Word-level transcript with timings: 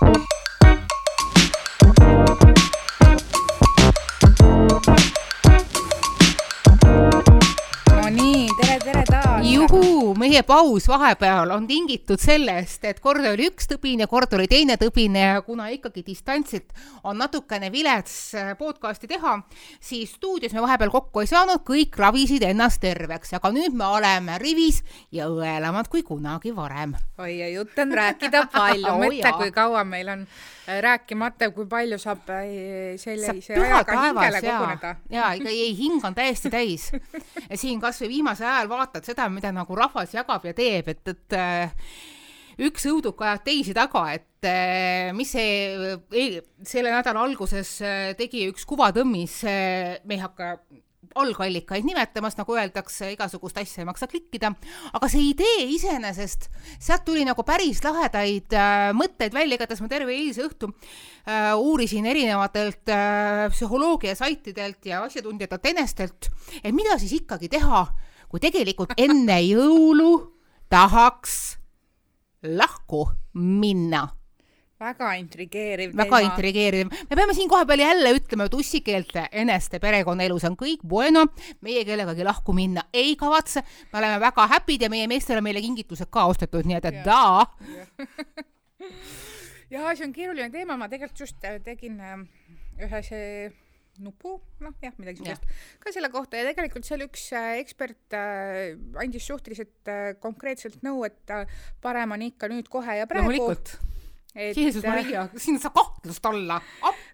no 0.00 0.12
nii, 8.16 8.48
tere, 8.60 8.76
tere 8.84 9.02
taas. 9.10 9.42
juhuu, 9.52 9.97
meie 10.18 10.42
paus 10.46 10.88
vahepeal 10.90 11.52
on 11.54 11.66
tingitud 11.68 12.20
sellest, 12.20 12.84
et 12.88 13.00
kord 13.04 13.24
oli 13.30 13.48
üks 13.50 13.68
tõbine, 13.70 14.08
kord 14.10 14.34
oli 14.36 14.48
teine 14.50 14.78
tõbine 14.80 15.24
ja 15.24 15.40
kuna 15.46 15.68
ikkagi 15.74 16.04
distantsilt 16.06 16.74
on 17.04 17.18
natukene 17.20 17.70
vilets 17.72 18.16
äh, 18.38 18.52
podcast'i 18.58 19.10
teha, 19.10 19.36
siis 19.80 20.16
stuudios 20.18 20.54
me 20.56 20.64
vahepeal 20.64 20.92
kokku 20.94 21.24
ei 21.24 21.30
saanud, 21.30 21.62
kõik 21.66 21.98
ravisid 22.00 22.44
ennast 22.48 22.82
terveks, 22.82 23.34
aga 23.38 23.52
nüüd 23.54 23.76
me 23.78 23.88
oleme 23.98 24.38
rivis 24.42 24.82
ja 25.14 25.30
õelamad 25.30 25.90
kui 25.92 26.04
kunagi 26.06 26.54
varem. 26.56 26.96
oi, 27.18 27.32
ja 27.38 27.50
jutt 27.54 27.78
on 27.78 27.94
rääkida 27.94 28.46
palju. 28.54 28.86
Oo 28.92 29.02
mõtle, 29.02 29.34
kui 29.40 29.54
kaua 29.54 29.84
meil 29.88 30.14
on 30.14 30.28
rääkimata, 30.68 31.50
kui 31.54 31.66
palju 31.68 31.98
saab 32.00 32.28
äh, 32.34 32.44
sellise 33.00 33.54
püha 33.54 33.80
ajaga 33.80 33.96
hingele 34.02 34.42
ja 34.42 34.58
koguneda., 34.58 34.92
ja 35.12 35.30
ikka 35.38 35.52
ei, 35.52 35.72
hing 35.78 36.04
on 36.04 36.16
täiesti 36.16 36.52
täis. 36.52 36.90
siin 37.54 37.80
kasvõi 37.80 38.10
viimasel 38.18 38.50
ajal 38.50 38.70
vaatad 38.70 39.08
seda, 39.08 39.28
mida 39.32 39.52
nagu 39.54 39.78
rahvas 39.78 40.14
jagab 40.14 40.44
ja 40.48 40.54
teeb, 40.56 40.90
et, 40.92 41.14
et 41.14 41.38
äh, 41.38 41.94
üks 42.68 42.88
õuduk 42.90 43.22
ajab 43.24 43.46
teisi 43.46 43.76
taga, 43.76 44.04
et 44.18 44.48
äh, 44.48 45.14
mis 45.16 45.32
see 45.32 45.96
e, 46.12 46.26
selle 46.66 46.92
nädala 46.92 47.24
alguses 47.24 47.78
äh, 47.80 48.12
tegi 48.18 48.44
üks 48.52 48.68
kuvatõmmis, 48.68 49.40
me 49.48 50.18
ei 50.18 50.20
hakka 50.20 50.58
algallikaid 51.18 51.86
nimetamas, 51.86 52.36
nagu 52.38 52.56
öeldakse, 52.56 53.12
igasugust 53.14 53.58
asja 53.60 53.82
ei 53.82 53.88
maksa 53.88 54.08
klikkida, 54.10 54.50
aga 54.92 55.10
see 55.10 55.30
idee 55.30 55.68
iseenesest, 55.74 56.48
sealt 56.76 57.06
tuli 57.06 57.24
nagu 57.28 57.44
päris 57.46 57.80
lahedaid 57.84 58.56
äh, 58.56 58.88
mõtteid 58.96 59.36
välja, 59.36 59.58
igatahes 59.58 59.82
ma 59.84 59.90
terve 59.92 60.14
eilse 60.16 60.44
õhtu 60.46 60.70
äh, 60.72 61.54
uurisin 61.56 62.08
erinevatelt 62.10 62.92
äh, 62.94 63.46
psühholoogia 63.54 64.16
saitidelt 64.18 64.84
ja 64.88 65.02
asjatundjatelt 65.06 65.72
enestelt, 65.72 66.30
et 66.62 66.74
mida 66.74 66.98
siis 67.00 67.16
ikkagi 67.20 67.50
teha, 67.52 67.86
kui 68.28 68.42
tegelikult 68.44 68.92
enne 69.00 69.40
jõulu 69.46 70.12
tahaks 70.68 71.58
lahku 72.44 73.06
minna 73.34 74.06
väga 74.78 75.12
intrigeeriv 75.18 75.94
väga 75.98 76.20
intrigeeriv. 76.26 76.90
me 77.10 77.16
peame 77.16 77.34
siin 77.34 77.50
kohapeal 77.50 77.82
jälle 77.82 78.12
ütlema, 78.16 78.46
et 78.46 78.54
ussikeelte 78.54 79.26
eneste 79.32 79.80
perekonnaelus 79.82 80.46
on 80.48 80.56
kõik 80.58 80.84
bueno, 80.86 81.26
meie 81.66 81.84
kellegagi 81.88 82.26
lahku 82.26 82.54
minna 82.56 82.86
ei 82.92 83.16
kavatse, 83.16 83.64
me 83.92 84.02
oleme 84.02 84.20
väga 84.22 84.46
happy'd 84.54 84.86
ja 84.86 84.90
meie 84.92 85.08
meestel 85.10 85.40
on 85.40 85.48
meile 85.48 85.62
kingitused 85.64 86.10
ka 86.10 86.28
ostetud, 86.30 86.68
nii 86.68 86.78
et, 86.78 86.90
et 86.92 87.00
daa. 87.06 87.46
jaa, 89.74 89.94
see 89.94 90.06
on 90.06 90.12
keeruline 90.14 90.50
teema, 90.54 90.78
ma 90.78 90.90
tegelikult 90.90 91.26
just 91.26 91.48
äh, 91.48 91.58
tegin 91.64 91.98
äh, 92.00 92.20
ühe 92.86 93.02
see 93.06 93.48
nupu, 93.98 94.36
noh 94.62 94.74
jah, 94.82 94.94
midagi 95.00 95.24
Jah. 95.26 95.38
sellist, 95.38 95.78
ka 95.82 95.92
selle 95.94 96.10
kohta. 96.12 96.38
Ja 96.38 96.46
tegelikult 96.52 96.86
seal 96.86 97.02
üks 97.06 97.28
äh, 97.36 97.58
ekspert 97.62 98.14
äh, 98.16 98.78
andis 99.02 99.26
suhteliselt 99.28 99.90
äh, 99.90 100.12
konkreetselt 100.22 100.82
nõu, 100.86 101.02
et 101.08 101.34
äh, 101.34 101.50
parem 101.84 102.14
on 102.14 102.24
ikka 102.28 102.50
nüüd 102.52 102.70
kohe 102.72 103.00
ja 103.00 103.08
praegu. 103.10 103.32
loomulikult, 103.32 103.74
et 104.38 104.56
Jeesus 104.56 104.84
äh, 104.84 104.90
Maria, 104.94 105.24
siin 105.36 105.58
ei 105.58 105.62
saa 105.62 105.74
kahtlust 105.74 106.26
olla, 106.30 106.60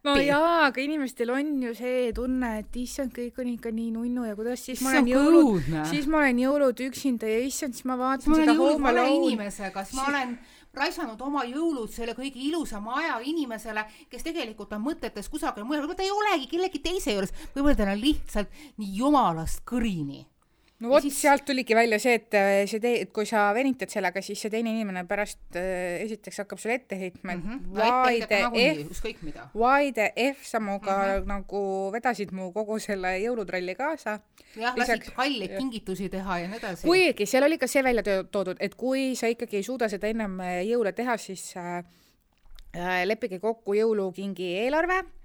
no 0.04 0.12
appi. 0.12 0.26
jaa, 0.28 0.66
aga 0.68 0.82
inimestel 0.84 1.32
on 1.34 1.54
ju 1.64 1.72
see 1.78 2.10
tunne, 2.16 2.50
et 2.60 2.76
issand, 2.82 3.14
kõik 3.16 3.40
on 3.40 3.52
ikka 3.54 3.72
nii 3.74 3.94
nunnu 3.94 4.26
ja 4.28 4.36
kuidas 4.38 4.64
siis 4.68 4.82
ma 4.84 4.92
olen 4.92 5.08
jõulud, 5.14 5.70
siis 5.90 6.10
ma 6.10 6.20
olen 6.24 6.42
jõulud 6.44 6.84
üksinda 6.88 7.30
ja 7.30 7.40
issand, 7.46 7.78
siis 7.78 7.88
ma 7.88 7.96
vaatan 8.00 8.34
ma 8.34 8.40
olen 8.42 8.52
seda 8.52 8.92
Alone'i. 8.92 9.16
inimesega, 9.22 9.86
siis 9.88 10.00
ma 10.00 10.10
olen 10.12 10.36
raisanud 10.74 11.20
oma 11.22 11.46
jõulud 11.46 11.92
selle 11.94 12.16
kõige 12.18 12.42
ilusama 12.42 12.98
aja 13.00 13.16
inimesele, 13.24 13.86
kes 14.10 14.26
tegelikult 14.26 14.74
on 14.76 14.84
mõtetes 14.84 15.30
kusagil 15.32 15.64
mujal, 15.64 15.86
võib-olla 15.86 16.02
ta 16.02 16.06
ei 16.06 16.12
olegi 16.12 16.50
kellegi 16.50 16.82
teise 16.84 17.16
juures, 17.16 17.34
võib-olla 17.54 17.78
tal 17.78 17.94
on 17.94 18.04
lihtsalt 18.04 18.62
nii 18.82 18.94
jumalast 19.00 19.64
kõrini 19.68 20.24
no 20.82 20.90
vot 20.90 21.04
siis- 21.04 21.20
sealt 21.22 21.44
tuligi 21.46 21.74
välja 21.76 21.98
see, 22.02 22.14
et 22.18 22.34
äh, 22.34 22.64
see 22.70 22.80
tee, 22.82 23.02
et 23.04 23.12
kui 23.14 23.26
sa 23.28 23.46
venitad 23.54 23.92
sellega, 23.92 24.22
siis 24.24 24.40
see 24.42 24.50
teine 24.52 24.72
inimene 24.74 25.04
pärast 25.08 25.58
äh, 25.58 26.02
esiteks 26.02 26.42
hakkab 26.42 26.60
sulle 26.60 26.78
ette 26.80 26.98
heitma, 26.98 27.36
et 27.36 27.44
mm. 27.44 27.50
mm 27.50 27.60
-hmm. 27.60 27.94
why 28.02 28.20
the 28.26 28.40
F, 28.42 29.54
why 29.54 29.92
the 29.92 30.12
F 30.32 30.44
sa 30.44 30.60
minuga 30.60 30.96
mm. 30.96 31.22
-hmm. 31.22 31.26
nagu 31.26 31.90
vedasid 31.94 32.32
mu 32.32 32.52
kogu 32.52 32.78
selle 32.78 33.18
jõulutralli 33.22 33.74
kaasa. 33.76 34.20
jah, 34.56 34.76
lasid 34.76 35.10
kalleid 35.16 35.58
kingitusi 35.58 36.08
teha 36.08 36.38
ja 36.38 36.48
nii 36.48 36.58
edasi. 36.58 36.86
kuigi 36.86 37.26
seal 37.26 37.44
oli 37.44 37.58
ka 37.58 37.66
see 37.66 37.82
välja 37.82 38.02
toodud, 38.30 38.56
et 38.60 38.74
kui 38.74 39.14
sa 39.16 39.26
ikkagi 39.26 39.56
ei 39.56 39.62
suuda 39.62 39.88
seda 39.88 40.06
ennem 40.06 40.40
äh, 40.40 40.62
jõule 40.66 40.92
teha, 40.92 41.16
siis 41.16 41.56
äh, 41.56 41.84
äh, 42.76 43.04
leppige 43.06 43.38
kokku 43.38 43.74
jõulukingi 43.74 44.58
eelarve 44.64 44.98
äh,, 44.98 45.23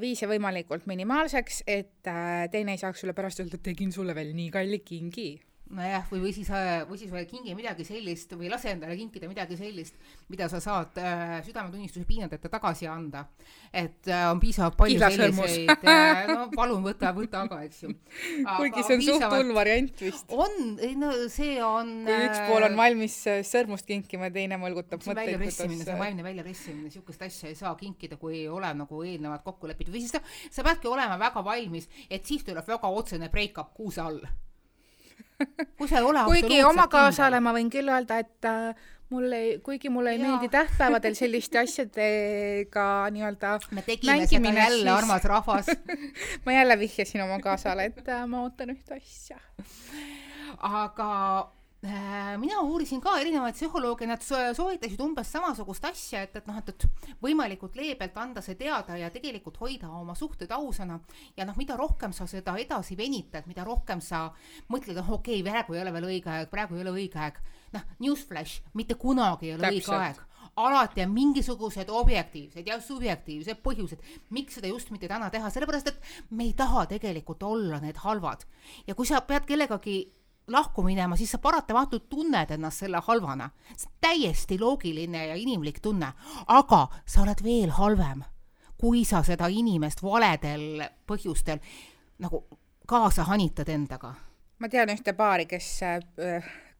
vii 0.00 0.14
see 0.16 0.28
võimalikult 0.30 0.86
minimaalseks, 0.88 1.62
et 1.68 2.08
äh, 2.08 2.46
teine 2.52 2.72
ei 2.72 2.80
saaks 2.80 3.02
sulle 3.02 3.12
pärast 3.16 3.42
öelda, 3.42 3.58
et 3.58 3.66
tegin 3.70 3.92
sulle 3.92 4.14
veel 4.16 4.32
nii 4.36 4.50
kalli 4.54 4.80
kingi 4.80 5.30
nojah, 5.70 6.06
või, 6.10 6.20
või 6.24 6.32
siis, 6.34 6.48
või 6.88 6.98
siis 6.98 7.12
kingi 7.30 7.54
midagi 7.54 7.84
sellist 7.86 8.32
või 8.34 8.50
lase 8.50 8.72
endale 8.74 8.96
kinkida 8.98 9.28
midagi 9.30 9.56
sellist, 9.58 9.98
mida 10.30 10.48
sa 10.50 10.58
saad 10.62 10.98
äh, 10.98 11.36
südametunnistuse 11.46 12.06
piinadeta 12.08 12.50
tagasi 12.50 12.88
anda. 12.90 13.26
et 13.72 14.08
äh, 14.08 14.24
on 14.30 14.40
piisavalt 14.42 14.76
palju 14.76 14.98
Kihlasõrmus. 14.98 15.52
selliseid 15.54 15.86
äh,, 15.86 16.26
no 16.30 16.48
palun 16.56 16.82
võta, 16.82 17.12
võta 17.14 17.44
aga, 17.46 17.60
eks 17.68 17.84
ju. 17.84 17.92
kuigi 18.56 18.84
see 18.86 18.98
on 18.98 19.06
suht 19.06 19.26
hull 19.28 19.54
variant 19.54 20.02
vist. 20.02 20.34
on, 20.34 20.74
ei 20.82 20.96
no 20.98 21.12
see 21.30 21.60
on. 21.62 21.94
kui 22.08 22.18
üks 22.26 22.42
pool 22.48 22.66
on 22.66 22.76
valmis 22.82 23.20
äh, 23.30 23.40
sõrmust 23.46 23.86
kinkima 23.86 24.30
ja 24.30 24.36
teine 24.40 24.58
mõlgutab 24.60 25.04
mõtteid, 25.04 25.22
väljapressimine, 25.22 25.86
see 25.86 25.94
on 25.94 26.02
vaimne 26.02 26.26
väljapressimine, 26.26 26.90
sihukest 26.90 27.26
asja 27.30 27.54
ei 27.54 27.58
saa 27.58 27.76
kinkida, 27.78 28.18
kui 28.18 28.40
ei 28.42 28.48
ole 28.50 28.74
nagu 28.74 29.04
eelnevalt 29.06 29.46
kokku 29.46 29.70
lepitud 29.70 29.94
või 29.94 30.02
siis 30.02 30.18
sa, 30.18 30.24
sa 30.50 30.66
peadki 30.66 30.90
olema 30.90 31.18
väga 31.20 31.46
valmis, 31.46 31.86
et 32.10 32.26
siis 32.26 32.42
tuleb 32.46 32.66
väga 32.66 32.90
otsene 32.90 33.30
break-up 33.30 33.74
kuuse 33.78 34.02
all. 34.02 34.18
kui 34.20 34.28
sa 34.28 34.34
ei 34.34 34.34
ole 34.34 34.48
kuigi 36.24 36.62
oma 36.64 36.88
kaasale 36.92 37.40
ma 37.40 37.52
võin 37.56 37.70
küll 37.72 37.88
öelda, 37.88 38.18
et 38.20 38.48
äh, 38.48 38.88
mulle 39.10 39.40
kuigi 39.64 39.90
mulle 39.90 40.14
ei 40.14 40.20
Jaa. 40.20 40.28
meeldi 40.28 40.50
tähtpäevadel 40.52 41.16
selliste 41.18 41.60
asjadega 41.64 42.86
nii-öelda 43.14 43.54
me 43.70 43.82
tegime 43.86 44.26
seda 44.26 44.52
jälle, 44.56 44.90
armas 44.90 45.24
rahvas. 45.24 45.70
ma 46.46 46.58
jälle 46.58 46.78
vihjasin 46.78 47.24
oma 47.26 47.40
kaasale, 47.44 47.90
et 47.92 48.08
äh, 48.08 48.26
ma 48.26 48.44
ootan 48.46 48.74
ühte 48.76 49.00
asja. 49.00 49.40
aga 50.58 51.10
mina 51.80 52.60
uurisin 52.60 53.00
ka 53.00 53.14
erinevaid 53.22 53.56
psühholooge, 53.56 54.04
nad 54.08 54.20
so- 54.20 54.52
soovitasid 54.56 55.00
umbes 55.00 55.30
samasugust 55.32 55.86
asja, 55.88 56.26
et, 56.26 56.36
et 56.36 56.48
noh, 56.48 56.58
et, 56.60 56.68
et 56.68 57.14
võimalikult 57.24 57.78
leebelt 57.78 58.18
anda 58.20 58.42
see 58.44 58.58
teada 58.60 58.98
ja 59.00 59.08
tegelikult 59.12 59.56
hoida 59.62 59.88
oma 59.88 60.14
suhted 60.18 60.52
ausana 60.52 60.98
ja 61.38 61.46
noh, 61.48 61.56
mida 61.56 61.78
rohkem 61.80 62.12
sa 62.12 62.28
seda 62.28 62.58
edasi 62.60 62.98
venitad, 63.00 63.48
mida 63.48 63.64
rohkem 63.64 64.04
sa 64.04 64.26
mõtled, 64.68 64.98
et 64.98 65.08
okei 65.08 65.40
okay,, 65.40 65.46
praegu 65.46 65.78
ei 65.78 65.84
ole 65.86 65.94
veel 65.96 66.10
õige 66.10 66.34
aeg, 66.34 66.50
praegu 66.52 66.76
ei 66.76 66.84
ole 66.84 66.96
õige 66.98 67.22
aeg, 67.22 67.40
noh, 67.72 67.88
newsflash, 68.04 68.60
mitte 68.76 69.00
kunagi 69.00 69.48
ei 69.48 69.56
ole 69.56 69.72
õige 69.72 69.86
Täpselt. 69.88 70.02
aeg 70.02 70.26
alati 70.60 71.00
on 71.04 71.12
mingisugused 71.14 71.88
objektiivsed 71.88 72.66
ja 72.66 72.80
subjektiivsed 72.82 73.60
põhjused, 73.64 74.00
miks 74.34 74.58
seda 74.58 74.68
just 74.68 74.90
mitte 74.92 75.08
täna 75.08 75.30
teha, 75.32 75.48
sellepärast 75.48 75.92
et 75.92 76.00
me 76.36 76.44
ei 76.48 76.54
taha 76.58 76.84
tegelikult 76.90 77.42
olla 77.46 77.80
need 77.80 78.00
halvad. 78.02 78.44
ja 78.86 78.94
kui 78.94 79.06
sa 79.06 79.20
pead 79.24 79.46
kellegagi 79.48 80.00
lahku 80.48 80.82
minema, 80.82 81.16
siis 81.16 81.30
sa 81.30 81.38
paratamatult 81.38 82.08
tunned 82.08 82.50
ennast 82.50 82.84
selle 82.84 83.00
halvana. 83.06 83.50
see 83.76 83.88
on 83.88 83.96
täiesti 84.00 84.58
loogiline 84.58 85.26
ja 85.26 85.34
inimlik 85.34 85.80
tunne, 85.80 86.12
aga 86.46 86.86
sa 87.06 87.22
oled 87.22 87.42
veel 87.44 87.70
halvem, 87.70 88.24
kui 88.80 89.04
sa 89.04 89.22
seda 89.22 89.46
inimest 89.46 90.02
valedel 90.02 90.82
põhjustel 91.06 91.60
nagu 92.18 92.44
kaasa 92.86 93.24
hanitad 93.24 93.68
endaga. 93.68 94.14
ma 94.58 94.68
tean 94.68 94.88
ühte 94.88 95.12
paari, 95.16 95.46
kes, 95.46 95.80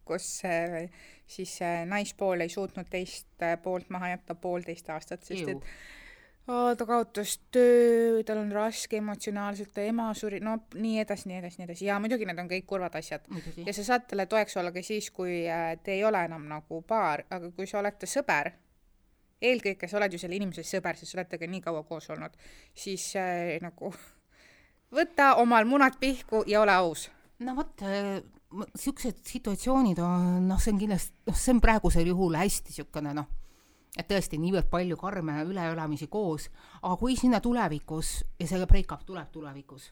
kus 0.05 0.43
äh, 0.45 0.91
siis 1.27 1.63
äh, 1.63 1.87
naispool 1.87 2.41
ei 2.41 2.49
suutnud 2.49 2.89
teist 2.91 3.43
äh, 3.43 3.57
poolt 3.63 3.91
maha 3.91 4.09
jätta 4.15 4.35
poolteist 4.35 4.91
aastat, 4.91 5.25
sest 5.25 5.49
et 5.49 5.57
oo, 5.57 5.75
ta 6.79 6.87
kaotas 6.87 7.37
töö, 7.53 8.23
tal 8.27 8.41
on 8.43 8.51
raske 8.55 8.99
emotsionaalselt, 9.01 9.73
ta 9.75 9.85
ema 9.87 10.09
suri, 10.17 10.41
no 10.45 10.57
nii 10.75 11.01
edasi, 11.03 11.29
nii 11.31 11.39
edasi, 11.41 11.61
nii 11.61 11.67
edasi 11.69 11.89
ja 11.89 11.99
muidugi 12.03 12.27
need 12.29 12.41
on 12.43 12.49
kõik 12.51 12.67
kurvad 12.71 12.97
asjad. 13.01 13.27
ja 13.67 13.75
sa 13.77 13.85
saad 13.87 14.09
talle 14.11 14.27
toeks 14.31 14.57
olla 14.61 14.73
ka 14.75 14.83
siis, 14.85 15.11
kui 15.15 15.43
äh, 15.49 15.75
te 15.85 15.95
ei 15.99 16.05
ole 16.05 16.25
enam 16.29 16.47
nagu 16.49 16.83
paar, 16.87 17.25
aga 17.31 17.53
kui 17.57 17.69
sa 17.71 17.81
olete 17.83 18.09
sõber, 18.11 18.53
eelkõige 19.41 19.89
sa 19.89 20.01
oled 20.01 20.17
ju 20.17 20.23
selle 20.23 20.39
inimese 20.39 20.65
sõber, 20.67 20.99
sest 20.99 21.13
sa 21.13 21.21
olete 21.21 21.37
temaga 21.37 21.53
nii 21.55 21.65
kaua 21.69 21.85
koos 21.89 22.11
olnud, 22.15 22.37
siis 22.75 23.11
äh, 23.21 23.57
nagu 23.65 23.93
võta 24.97 25.35
omal 25.43 25.69
munad 25.69 26.01
pihku 26.01 26.45
ja 26.51 26.65
ole 26.65 26.77
aus. 26.77 27.09
no 27.41 27.57
vot, 27.57 27.85
siuksed 28.79 29.23
situatsioonid 29.27 30.01
on, 30.05 30.49
noh, 30.49 30.61
see 30.61 30.75
on 30.75 30.83
kindlasti, 30.83 31.15
noh, 31.29 31.39
see 31.39 31.55
on 31.55 31.63
praegusel 31.63 32.11
juhul 32.11 32.41
hästi 32.41 32.81
siukene 32.81 33.15
noh, 33.17 33.31
et 33.97 34.09
tõesti 34.09 34.39
niivõrd 34.39 34.69
palju 34.71 34.97
karme 34.97 35.41
üleelamisi 35.45 36.07
koos, 36.07 36.51
aga 36.83 36.97
kui 36.97 37.17
sinna 37.17 37.41
tulevikus 37.41 38.21
ja 38.39 38.47
see 38.47 38.67
break-up 38.67 39.07
tuleb 39.07 39.33
tulevikus 39.33 39.91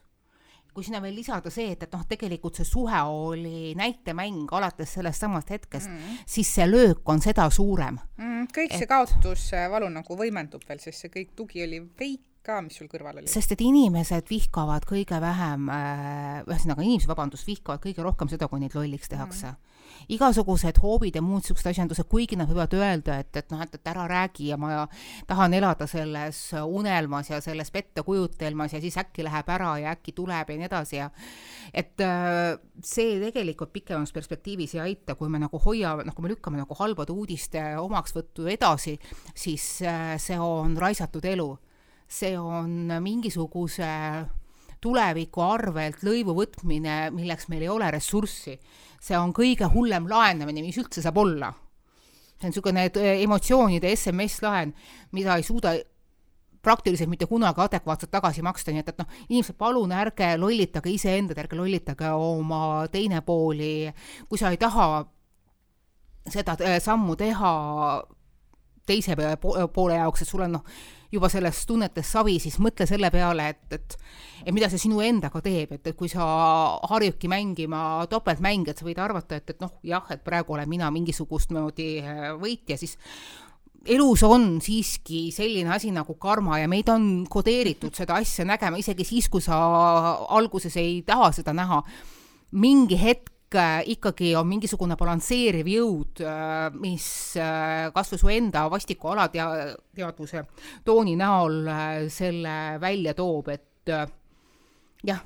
kui 0.73 0.85
sinna 0.85 1.01
veel 1.01 1.15
lisada 1.17 1.51
see, 1.53 1.73
et, 1.73 1.83
et 1.83 1.93
noh, 1.95 2.05
tegelikult 2.07 2.59
see 2.59 2.67
suhe 2.67 3.01
oli 3.09 3.73
näitemäng 3.77 4.51
alates 4.55 4.93
sellest 4.99 5.25
samast 5.25 5.49
hetkest 5.53 5.89
mm, 5.89 6.23
siis 6.29 6.51
see 6.55 6.67
löök 6.69 7.09
on 7.09 7.21
seda 7.23 7.49
suurem 7.53 7.97
mm,. 7.97 8.49
kõik 8.55 8.75
see 8.75 8.85
et... 8.85 8.91
kaotusvalu 8.91 9.89
nagu 9.93 10.17
võimendub 10.19 10.63
veel, 10.69 10.81
sest 10.83 11.05
see 11.05 11.13
kõik 11.13 11.33
tugi 11.37 11.65
oli 11.65 11.81
veik 11.99 12.23
ka, 12.45 12.61
mis 12.65 12.77
sul 12.79 12.89
kõrval 12.91 13.19
oli? 13.19 13.31
sest 13.31 13.55
et 13.55 13.63
inimesed 13.65 14.29
vihkavad 14.29 14.85
kõige 14.89 15.19
vähem 15.21 15.67
äh,, 15.73 16.39
ühesõnaga 16.47 16.85
inimesed, 16.85 17.09
vabandust, 17.11 17.49
vihkavad 17.49 17.83
kõige 17.83 18.05
rohkem 18.05 18.31
seda, 18.31 18.47
kui 18.47 18.61
neid 18.61 18.77
lolliks 18.77 19.11
tehakse 19.11 19.51
mm. 19.51 19.68
Igasugused 20.09 20.79
hoobid 20.81 21.17
ja 21.19 21.21
muud 21.21 21.45
siuksed 21.45 21.69
asjandused, 21.69 22.07
kuigi 22.09 22.37
nad 22.39 22.49
võivad 22.49 22.73
öelda, 22.77 23.19
et, 23.21 23.29
et 23.37 23.51
noh, 23.53 23.61
et, 23.61 23.75
et 23.77 23.91
ära 23.91 24.07
räägi 24.09 24.49
ja 24.49 24.57
ma 24.57 24.85
tahan 25.29 25.53
elada 25.57 25.85
selles 25.89 26.41
unelmas 26.57 27.29
ja 27.29 27.41
selles 27.45 27.69
pettekujutelmas 27.73 28.73
ja 28.73 28.81
siis 28.81 28.97
äkki 28.97 29.25
läheb 29.27 29.51
ära 29.53 29.75
ja 29.83 29.93
äkki 29.93 30.15
tuleb 30.17 30.49
ja 30.49 30.57
nii 30.57 30.69
edasi 30.69 30.97
ja 30.97 31.09
et 31.73 32.01
äh, 32.01 32.57
see 32.81 33.19
tegelikult 33.21 33.73
pikemas 33.75 34.13
perspektiivis 34.15 34.75
ei 34.77 34.83
aita, 34.87 35.15
kui 35.19 35.29
me 35.29 35.41
nagu 35.41 35.61
hoiame, 35.61 36.07
noh, 36.07 36.17
kui 36.17 36.25
me 36.25 36.33
lükkame 36.33 36.61
nagu 36.63 36.77
halbade 36.79 37.13
uudiste 37.13 37.61
omaksvõttu 37.77 38.49
edasi, 38.49 38.97
siis 39.37 39.71
äh, 39.85 40.15
see 40.21 40.39
on 40.41 40.77
raisatud 40.77 41.25
elu. 41.25 41.49
see 42.09 42.33
on 42.33 42.89
mingisuguse 43.05 43.85
tuleviku 44.81 45.43
arvelt 45.45 46.01
lõivu 46.01 46.33
võtmine, 46.33 47.11
milleks 47.13 47.49
meil 47.51 47.67
ei 47.67 47.69
ole 47.69 47.91
ressurssi 47.91 48.55
see 48.99 49.17
on 49.17 49.33
kõige 49.35 49.69
hullem 49.73 50.09
laenamine, 50.09 50.63
mis 50.65 50.77
üldse 50.81 51.03
saab 51.03 51.17
olla. 51.17 51.53
see 52.39 52.47
on 52.47 52.53
niisugune 52.53 52.85
äh, 52.87 53.21
emotsioonide 53.23 53.91
SMS-laen, 53.95 54.73
mida 55.11 55.35
ei 55.35 55.43
suuda 55.43 55.75
praktiliselt 56.61 57.09
mitte 57.09 57.25
kunagi 57.25 57.61
adekvaatselt 57.61 58.11
tagasi 58.11 58.41
maksta, 58.43 58.71
nii 58.71 58.83
et, 58.83 58.89
et 58.91 58.99
noh, 58.99 59.07
inimesed, 59.29 59.55
palun 59.59 59.91
ärge 59.95 60.33
lollitage 60.37 60.91
iseendad, 60.91 61.39
ärge 61.39 61.55
lollitage 61.55 62.11
oma 62.11 62.87
teine 62.91 63.21
pooli, 63.23 63.91
kui 64.27 64.39
sa 64.39 64.51
ei 64.51 64.59
taha 64.59 65.05
seda 66.29 66.57
äh, 66.63 66.79
sammu 66.83 67.15
teha 67.19 67.53
teise 68.89 69.17
poole 69.39 69.99
jaoks, 69.99 70.23
et 70.23 70.29
sul 70.29 70.43
on 70.45 70.57
noh, 70.57 70.79
juba 71.11 71.29
sellest 71.31 71.65
tunnetest 71.69 72.17
savi, 72.17 72.37
siis 72.41 72.59
mõtle 72.61 72.85
selle 72.89 73.09
peale, 73.13 73.49
et, 73.53 73.77
et 73.77 73.97
et 74.45 74.55
mida 74.55 74.69
see 74.71 74.79
sinu 74.79 75.01
endaga 75.03 75.41
teeb, 75.43 75.73
et, 75.75 75.89
et 75.91 75.97
kui 75.97 76.09
sa 76.11 76.23
harjudki 76.89 77.27
mängima 77.31 78.05
topeltmänge, 78.11 78.71
et 78.71 78.79
sa 78.79 78.87
võid 78.87 79.01
arvata, 79.03 79.39
et, 79.39 79.51
et 79.51 79.61
noh, 79.63 79.73
jah, 79.83 80.05
et 80.13 80.23
praegu 80.23 80.55
olen 80.55 80.69
mina 80.69 80.87
mingisugust 80.93 81.51
moodi 81.55 81.89
äh, 81.99 82.29
võitja, 82.39 82.77
siis 82.79 82.95
elus 83.89 84.23
on 84.27 84.59
siiski 84.63 85.29
selline 85.35 85.71
asi 85.75 85.91
nagu 85.95 86.15
karma 86.19 86.59
ja 86.59 86.69
meid 86.71 86.89
on 86.91 87.25
kodeeritud 87.31 87.95
seda 87.95 88.19
asja 88.19 88.45
nägema 88.47 88.79
isegi 88.79 89.07
siis, 89.07 89.29
kui 89.31 89.43
sa 89.43 89.59
alguses 90.35 90.75
ei 90.79 91.01
taha 91.07 91.31
seda 91.35 91.55
näha. 91.55 91.83
mingi 92.51 92.97
hetk 92.99 93.31
Äh, 93.55 93.81
ikkagi 93.89 94.35
on 94.37 94.45
mingisugune 94.45 94.93
balansseeriv 94.93 95.65
jõud, 95.71 96.19
äh, 96.21 96.67
mis 96.77 97.05
äh, 97.41 97.87
kas 97.95 98.11
või 98.13 98.19
su 98.21 98.29
enda 98.29 98.67
vastiku 98.69 99.09
alateadvuse 99.09 100.43
tooni 100.85 101.15
näol 101.17 101.57
selle 102.13 102.53
välja 102.81 103.15
toob, 103.17 103.49
et 103.49 103.89
jah 105.01 105.23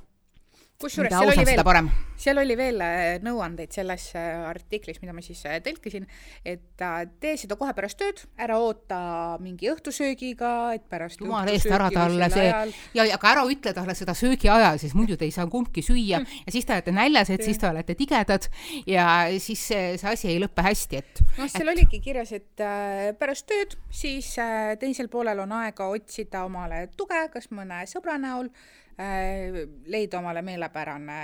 kusjuures 0.82 1.14
seal 1.14 1.30
oli 1.32 1.46
veel, 1.48 1.90
seal 2.24 2.40
oli 2.42 2.56
veel 2.58 2.82
äh, 2.84 3.02
nõuandeid 3.24 3.74
selles 3.76 4.10
äh, 4.18 4.44
artiklis, 4.48 5.00
mida 5.04 5.16
ma 5.16 5.24
siis 5.24 5.42
äh, 5.48 5.60
tõlkisin, 5.64 6.06
et 6.46 6.84
tee 7.22 7.34
seda 7.40 7.58
kohe 7.60 7.74
pärast 7.78 8.00
tööd, 8.00 8.24
ära 8.42 8.58
oota 8.62 9.00
mingi 9.44 9.70
õhtusöögiga, 9.72 10.52
et 10.78 10.86
pärast 10.92 11.22
jumala 11.24 11.54
eest 11.54 11.72
ära 11.72 11.90
talle 11.94 12.30
see 12.34 12.50
ajal... 12.50 12.74
ja, 12.98 13.08
aga 13.18 13.32
ära 13.32 13.46
ütle 13.50 13.76
talle 13.76 13.96
seda 13.98 14.16
söögiajal, 14.18 14.82
siis 14.82 14.96
muidu 14.98 15.18
te 15.20 15.28
ei 15.28 15.36
saa 15.36 15.48
kumbki 15.52 15.86
süüa. 15.86 16.22
Mm. 16.22 16.44
ja 16.48 16.56
siis 16.56 16.68
te 16.68 16.78
olete 16.78 16.96
näljas, 16.96 17.34
et 17.34 17.46
siis 17.46 17.62
te 17.62 17.70
olete 17.70 17.98
tigedad 18.00 18.50
ja 18.90 19.08
siis 19.38 19.68
see, 19.72 19.96
see 20.02 20.14
asi 20.14 20.32
ei 20.34 20.42
lõpe 20.44 20.66
hästi, 20.66 21.04
et 21.04 21.24
noh, 21.40 21.50
seal 21.50 21.70
et... 21.70 21.74
oligi 21.78 22.02
kirjas, 22.04 22.34
et 22.36 22.68
pärast 23.20 23.48
tööd 23.50 23.78
siis 23.94 24.34
teisel 24.82 25.10
poolel 25.12 25.44
on 25.46 25.58
aega 25.62 25.88
otsida 25.94 26.46
omale 26.48 26.88
tuge, 26.98 27.28
kas 27.34 27.50
mõne 27.54 27.84
sõbra 27.90 28.20
näol 28.22 28.50
Äh, 28.54 28.83
leida 29.86 30.20
omale 30.20 30.42
meelepärane 30.42 31.20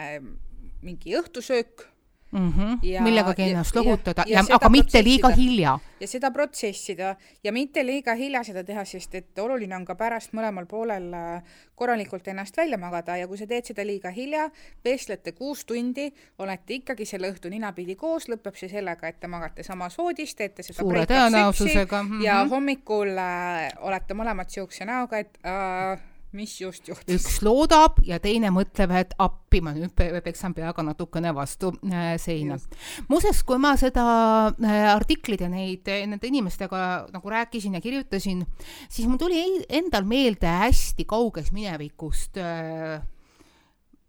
mingi 0.82 1.16
õhtusöök 1.20 1.86
mm. 2.32 2.54
-hmm. 2.54 2.78
Ja, 2.82 3.02
millegagi 3.02 3.42
ennast 3.42 3.76
lohutada 3.76 4.24
ja, 4.28 4.40
ja, 4.40 4.46
ja 4.50 4.56
aga 4.56 4.70
mitte 4.70 5.04
liiga 5.04 5.30
hilja. 5.30 5.80
ja 6.00 6.08
seda 6.08 6.32
protsessida 6.32 7.16
ja 7.44 7.52
mitte 7.52 7.86
liiga 7.86 8.14
hilja 8.14 8.44
seda 8.44 8.64
teha, 8.64 8.86
sest 8.86 9.16
et 9.16 9.40
oluline 9.40 9.76
on 9.76 9.86
ka 9.86 9.96
pärast 9.96 10.34
mõlemal 10.34 10.66
poolel 10.66 11.14
äh, 11.14 11.44
korralikult 11.76 12.28
ennast 12.28 12.58
välja 12.58 12.78
magada 12.78 13.18
ja 13.18 13.28
kui 13.28 13.38
sa 13.38 13.48
teed 13.48 13.66
seda 13.66 13.86
liiga 13.86 14.10
hilja, 14.10 14.50
vestlete 14.86 15.32
kuus 15.32 15.66
tundi, 15.66 16.14
olete 16.38 16.74
ikkagi 16.74 17.06
selle 17.06 17.32
õhtu 17.32 17.50
ninapidi 17.50 17.96
koos, 17.96 18.30
lõpeb 18.30 18.56
see 18.56 18.70
sellega, 18.70 19.08
et 19.08 19.20
te 19.20 19.28
magate 19.28 19.64
samas 19.64 19.98
voodis, 19.98 20.36
teete 20.36 20.64
seda 20.64 20.80
suure 20.82 21.06
tõenäosusega 21.06 22.04
mm 22.04 22.10
-hmm. 22.12 22.24
ja 22.24 22.46
hommikul 22.46 23.18
äh, 23.18 23.72
olete 23.80 24.14
mõlemad 24.14 24.50
siukse 24.50 24.86
näoga, 24.86 25.18
et 25.18 25.38
äh, 25.46 26.00
mis 26.36 26.56
just 26.62 26.88
juhtus? 26.90 27.16
üks 27.16 27.40
loodab 27.46 28.00
ja 28.06 28.20
teine 28.22 28.52
mõtleb, 28.54 28.94
et 29.00 29.14
appi, 29.22 29.62
ma 29.66 29.74
nüüd 29.76 29.94
peksan 30.26 30.54
peaga 30.58 30.84
natukene 30.86 31.34
vastu 31.36 31.72
äh, 31.90 32.14
seina. 32.22 32.60
muuseas, 33.10 33.42
kui 33.48 33.60
ma 33.62 33.76
seda 33.80 34.06
äh, 34.54 34.90
artiklit 34.94 35.46
ja 35.46 35.52
neid, 35.52 35.88
nende 35.88 36.30
inimestega 36.30 36.82
nagu 37.14 37.36
rääkisin 37.36 37.78
ja 37.78 37.84
kirjutasin, 37.84 38.46
siis 38.90 39.08
mul 39.10 39.22
tuli 39.22 39.44
endal 39.70 40.08
meelde 40.10 40.52
hästi 40.66 41.08
kaugest 41.10 41.56
minevikust 41.56 42.38
äh, 42.42 43.00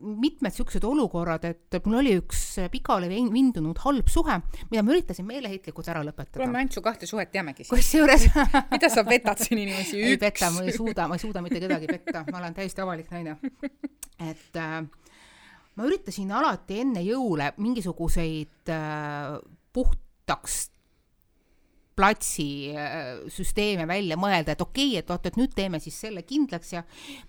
mitmed 0.00 0.50
niisugused 0.50 0.84
olukorrad, 0.86 1.44
et 1.50 1.76
mul 1.84 1.98
oli 2.00 2.14
üks 2.20 2.42
pikale 2.72 3.10
vindunud 3.10 3.78
halb 3.84 4.08
suhe, 4.10 4.38
mida 4.70 4.84
ma 4.84 4.94
üritasin 4.94 5.26
meeleheitlikult 5.28 5.90
ära 5.92 6.02
lõpetada. 6.06 6.38
kuule, 6.38 6.50
me 6.54 6.62
ainult 6.62 6.78
su 6.78 6.84
kahte 6.84 7.08
suhet 7.10 7.32
teamegi 7.34 7.66
kusjuures 7.68 8.26
mida 8.74 8.90
sa 8.92 9.04
petad 9.06 9.42
siin 9.44 9.62
inimesi? 9.64 10.00
ei 10.00 10.18
peta, 10.20 10.50
ma 10.54 10.64
ei 10.64 10.74
suuda, 10.76 11.08
ma 11.10 11.18
ei 11.18 11.24
suuda 11.24 11.44
mitte 11.44 11.60
kedagi 11.62 11.90
petta, 11.90 12.24
ma 12.30 12.40
olen 12.40 12.56
täiesti 12.56 12.84
avalik 12.84 13.12
naine. 13.12 13.36
et 14.30 14.60
äh, 14.60 14.80
ma 15.76 15.88
üritasin 15.88 16.32
alati 16.40 16.80
enne 16.84 17.04
jõule 17.04 17.52
mingisuguseid 17.60 18.72
äh, 18.72 19.38
puhtaks 19.72 20.62
platsi 22.00 22.48
äh, 22.72 23.20
süsteeme 23.32 23.84
välja 23.88 24.16
mõelda, 24.20 24.54
et 24.54 24.62
okei 24.64 24.94
okay,, 24.94 25.02
et 25.02 25.10
oot, 25.12 25.26
et 25.28 25.36
nüüd 25.36 25.52
teeme 25.56 25.80
siis 25.82 25.98
selle 26.00 26.22
kindlaks 26.26 26.72
ja 26.72 26.82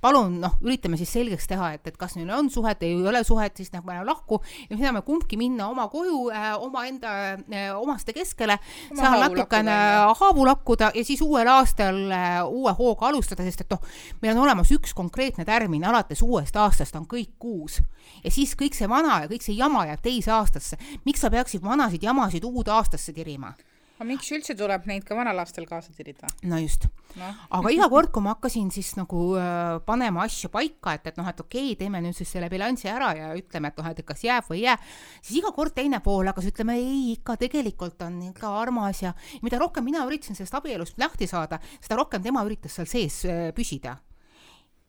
palun 0.04 0.40
noh, 0.42 0.56
üritame 0.64 1.00
siis 1.00 1.12
selgeks 1.12 1.50
teha, 1.52 1.74
et, 1.76 1.92
et 1.92 1.98
kas 2.00 2.16
neil 2.16 2.32
on 2.36 2.50
suhet, 2.54 2.84
ei 2.88 2.96
ole 2.96 3.24
suhet, 3.28 3.58
siis 3.60 3.72
nad 3.76 3.84
panevad 3.86 4.08
lahku 4.08 4.40
ja 4.70 4.76
me 4.78 4.82
saame 4.82 5.04
kumbki 5.08 5.40
minna 5.40 5.68
oma 5.72 5.88
koju 5.92 6.30
äh, 6.32 6.52
omaenda 6.62 7.16
äh, 7.36 7.68
omaste 7.76 8.16
keskele, 8.16 8.58
seal 8.94 9.20
natukene 9.26 9.76
haavu 10.22 10.46
lakkuda 10.48 10.92
ja 10.96 11.06
siis 11.08 11.24
uuel 11.26 11.50
aastal 11.52 12.00
äh, 12.16 12.40
uue 12.48 12.74
hooga 12.80 13.10
alustada, 13.12 13.46
sest 13.48 13.66
et 13.66 13.76
noh, 13.76 13.84
meil 14.24 14.36
on 14.38 14.46
olemas 14.46 14.72
üks 14.74 14.96
konkreetne 14.98 15.46
tärmin, 15.48 15.84
alates 15.88 16.24
uuest 16.26 16.56
aastast 16.56 16.96
on 17.00 17.08
kõik 17.10 17.50
uus 17.52 17.82
ja 18.24 18.32
siis 18.32 18.56
kõik 18.60 18.78
see 18.78 18.90
vana 18.90 19.22
ja 19.26 19.32
kõik 19.32 19.46
see 19.46 19.58
jama 19.58 19.86
jääb 19.90 20.06
teise 20.06 20.34
aastasse. 20.36 20.80
miks 21.06 21.22
sa 21.22 21.32
peaksid 21.34 21.64
vanasid 21.64 22.04
jamasid 22.04 22.48
uude 22.48 22.72
aastasse 22.72 23.14
tirima? 23.14 23.54
Aga 24.02 24.10
miks 24.10 24.32
üldse 24.34 24.56
tuleb 24.58 24.88
neid 24.90 25.04
ka 25.06 25.14
vanal 25.14 25.38
aastal 25.44 25.68
kaasa 25.70 25.94
tirida? 25.94 26.26
no 26.50 26.58
just 26.58 26.88
no.. 27.20 27.28
aga 27.54 27.72
iga 27.76 27.88
kord, 27.92 28.10
kui 28.14 28.26
ma 28.26 28.34
hakkasin 28.34 28.72
siis 28.74 28.96
nagu 28.98 29.36
äh, 29.38 29.78
panema 29.86 30.24
asju 30.26 30.50
paika, 30.54 30.96
et, 30.98 31.12
et 31.12 31.20
noh, 31.22 31.28
et 31.30 31.44
okei 31.44 31.68
okay,, 31.70 31.78
teeme 31.84 32.02
nüüd 32.02 32.18
siis 32.18 32.32
selle 32.34 32.50
bilansi 32.50 32.90
ära 32.90 33.12
ja 33.20 33.30
ütleme, 33.38 33.70
et 33.70 33.78
noh, 33.78 33.92
et 33.92 34.02
kas 34.08 34.26
jääb 34.26 34.50
või 34.50 34.64
ei 34.64 34.66
jää, 34.66 34.76
siis 35.22 35.38
iga 35.44 35.54
kord 35.54 35.78
teine 35.78 36.02
pool 36.02 36.32
hakkas 36.32 36.50
ütlema 36.50 36.80
ei, 36.82 37.14
ikka 37.14 37.38
tegelikult 37.46 38.02
on 38.08 38.18
ikka 38.32 38.56
armas 38.64 39.04
ja 39.06 39.14
mida 39.46 39.62
rohkem 39.62 39.86
mina 39.86 40.02
üritasin 40.10 40.40
sellest 40.40 40.58
abielust 40.58 40.98
lahti 41.02 41.30
saada, 41.30 41.62
seda 41.78 42.02
rohkem 42.02 42.26
tema 42.26 42.42
üritas 42.48 42.80
seal 42.80 42.90
sees 42.90 43.22
äh, 43.30 43.50
püsida. 43.54 44.00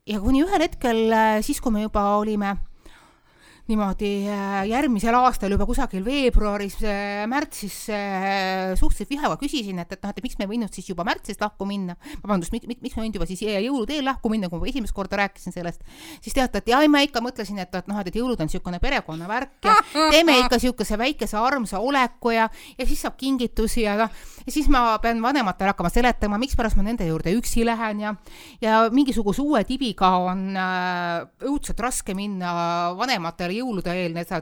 ja 0.08 0.24
kuni 0.24 0.46
ühel 0.46 0.70
hetkel 0.70 1.04
äh,, 1.12 1.40
siis 1.44 1.60
kui 1.60 1.76
me 1.76 1.84
juba 1.84 2.14
olime 2.16 2.56
niimoodi 3.72 4.10
äh, 4.28 4.62
järgmisel 4.68 5.16
aastal 5.16 5.52
juba 5.54 5.66
kusagil 5.68 6.04
veebruaris, 6.04 6.76
äh, 6.84 7.22
märtsis 7.30 7.76
äh, 7.92 8.72
suhteliselt 8.78 9.10
vihaga 9.12 9.38
küsisin, 9.40 9.80
et, 9.82 9.94
et 9.94 10.02
noh, 10.04 10.12
et 10.12 10.20
miks 10.24 10.36
me 10.38 10.46
ei 10.46 10.50
võinud 10.52 10.74
siis 10.74 10.90
juba 10.90 11.06
märtsis 11.08 11.40
lahku 11.40 11.66
minna, 11.68 11.96
vabandust, 12.20 12.52
miks, 12.54 12.68
miks 12.68 12.96
me 12.96 13.02
ei 13.02 13.06
võinud 13.06 13.18
juba 13.20 13.28
siis 13.30 13.42
jõuluteel 13.46 14.04
lahku 14.06 14.32
minna, 14.32 14.50
kui 14.52 14.60
ma 14.60 14.68
esimest 14.68 14.94
korda 14.96 15.22
rääkisin 15.22 15.54
sellest, 15.54 15.84
siis 16.24 16.36
teatati, 16.36 16.74
ai 16.76 16.90
ma 16.92 17.02
ikka 17.06 17.22
mõtlesin, 17.24 17.60
et, 17.62 17.72
et 17.78 17.88
noh, 17.90 18.00
et 18.02 18.18
jõulud 18.18 18.40
on 18.40 18.50
niisugune 18.50 18.80
perekonnavärk 18.82 19.68
ja 19.68 19.78
teeme 20.14 20.36
ikka 20.42 20.60
niisuguse 20.60 20.98
väikese 21.00 21.38
armsa 21.40 21.80
oleku 21.80 22.34
ja, 22.34 22.48
ja 22.76 22.88
siis 22.88 23.04
saab 23.06 23.16
kingitusi 23.20 23.86
ja 23.86 23.96
noh, 24.04 24.22
ja 24.44 24.54
siis 24.54 24.68
ma 24.72 24.98
pean 25.02 25.22
vanematele 25.24 25.72
hakkama 25.72 25.92
seletama, 25.92 26.40
mikspärast 26.42 26.76
ma 26.76 26.86
nende 26.86 27.08
juurde 27.08 27.32
üksi 27.38 27.64
lähen 27.66 28.04
ja, 28.04 28.14
ja 28.62 28.84
mingisuguse 28.92 29.42
uue 29.44 29.64
tibiga 29.68 30.12
on 30.20 30.50
õudselt 30.52 31.80
raske 31.80 32.16
minna 32.18 32.52
vanematele 32.98 33.61
jõulude 33.62 33.94
eel 33.94 34.16
teda, 34.18 34.40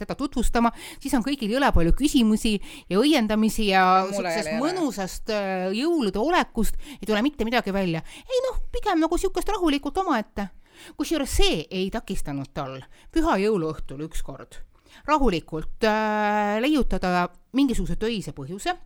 teda 0.00 0.16
tutvustama, 0.18 0.72
siis 1.02 1.14
on 1.18 1.24
kõigil 1.26 1.52
jõle 1.56 1.72
palju 1.74 1.94
küsimusi 1.98 2.56
ja 2.90 3.00
õiendamisi 3.02 3.70
ja 3.70 3.84
siuksest 4.10 4.54
mõnusast 4.60 5.34
äh, 5.34 5.68
jõulude 5.76 6.22
olekust 6.22 6.78
ei 6.98 7.06
tule 7.06 7.22
mitte 7.26 7.46
midagi 7.48 7.74
välja. 7.74 8.02
ei 8.24 8.42
noh, 8.48 8.62
pigem 8.72 9.02
nagu 9.02 9.18
siukest 9.18 9.52
rahulikult 9.52 10.00
omaette 10.04 10.50
kusjuures 10.96 11.36
see 11.40 11.64
ei 11.68 11.90
takistanud 11.92 12.52
tal 12.56 12.78
püha 13.12 13.36
jõuluõhtul 13.42 14.06
ükskord 14.08 14.62
rahulikult 15.08 15.84
äh, 15.88 16.56
leiutada 16.62 17.28
mingisuguse 17.56 17.98
töise 18.00 18.34
põhjuse 18.36 18.78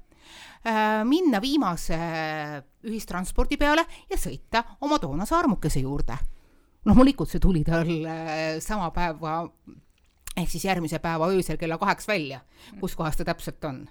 minna 1.05 1.41
viimase 1.45 1.97
ühistranspordi 2.89 3.59
peale 3.61 3.85
ja 4.09 4.17
sõita 4.17 4.63
oma 4.81 4.97
toonase 4.99 5.35
armukese 5.37 5.83
juurde. 5.85 6.17
Loomulikult 6.85 7.31
see 7.31 7.43
tuli 7.43 7.65
tal 7.65 7.89
äh, 7.89 8.61
sama 8.65 8.91
päeva 8.95 9.43
ehk 10.37 10.51
siis 10.51 10.65
järgmise 10.67 10.99
päeva 11.03 11.29
öösel 11.33 11.59
kella 11.61 11.79
kaheks 11.79 12.09
välja, 12.09 12.41
kus 12.81 12.97
kohas 12.99 13.17
ta 13.17 13.27
täpselt 13.29 13.65
on 13.65 13.85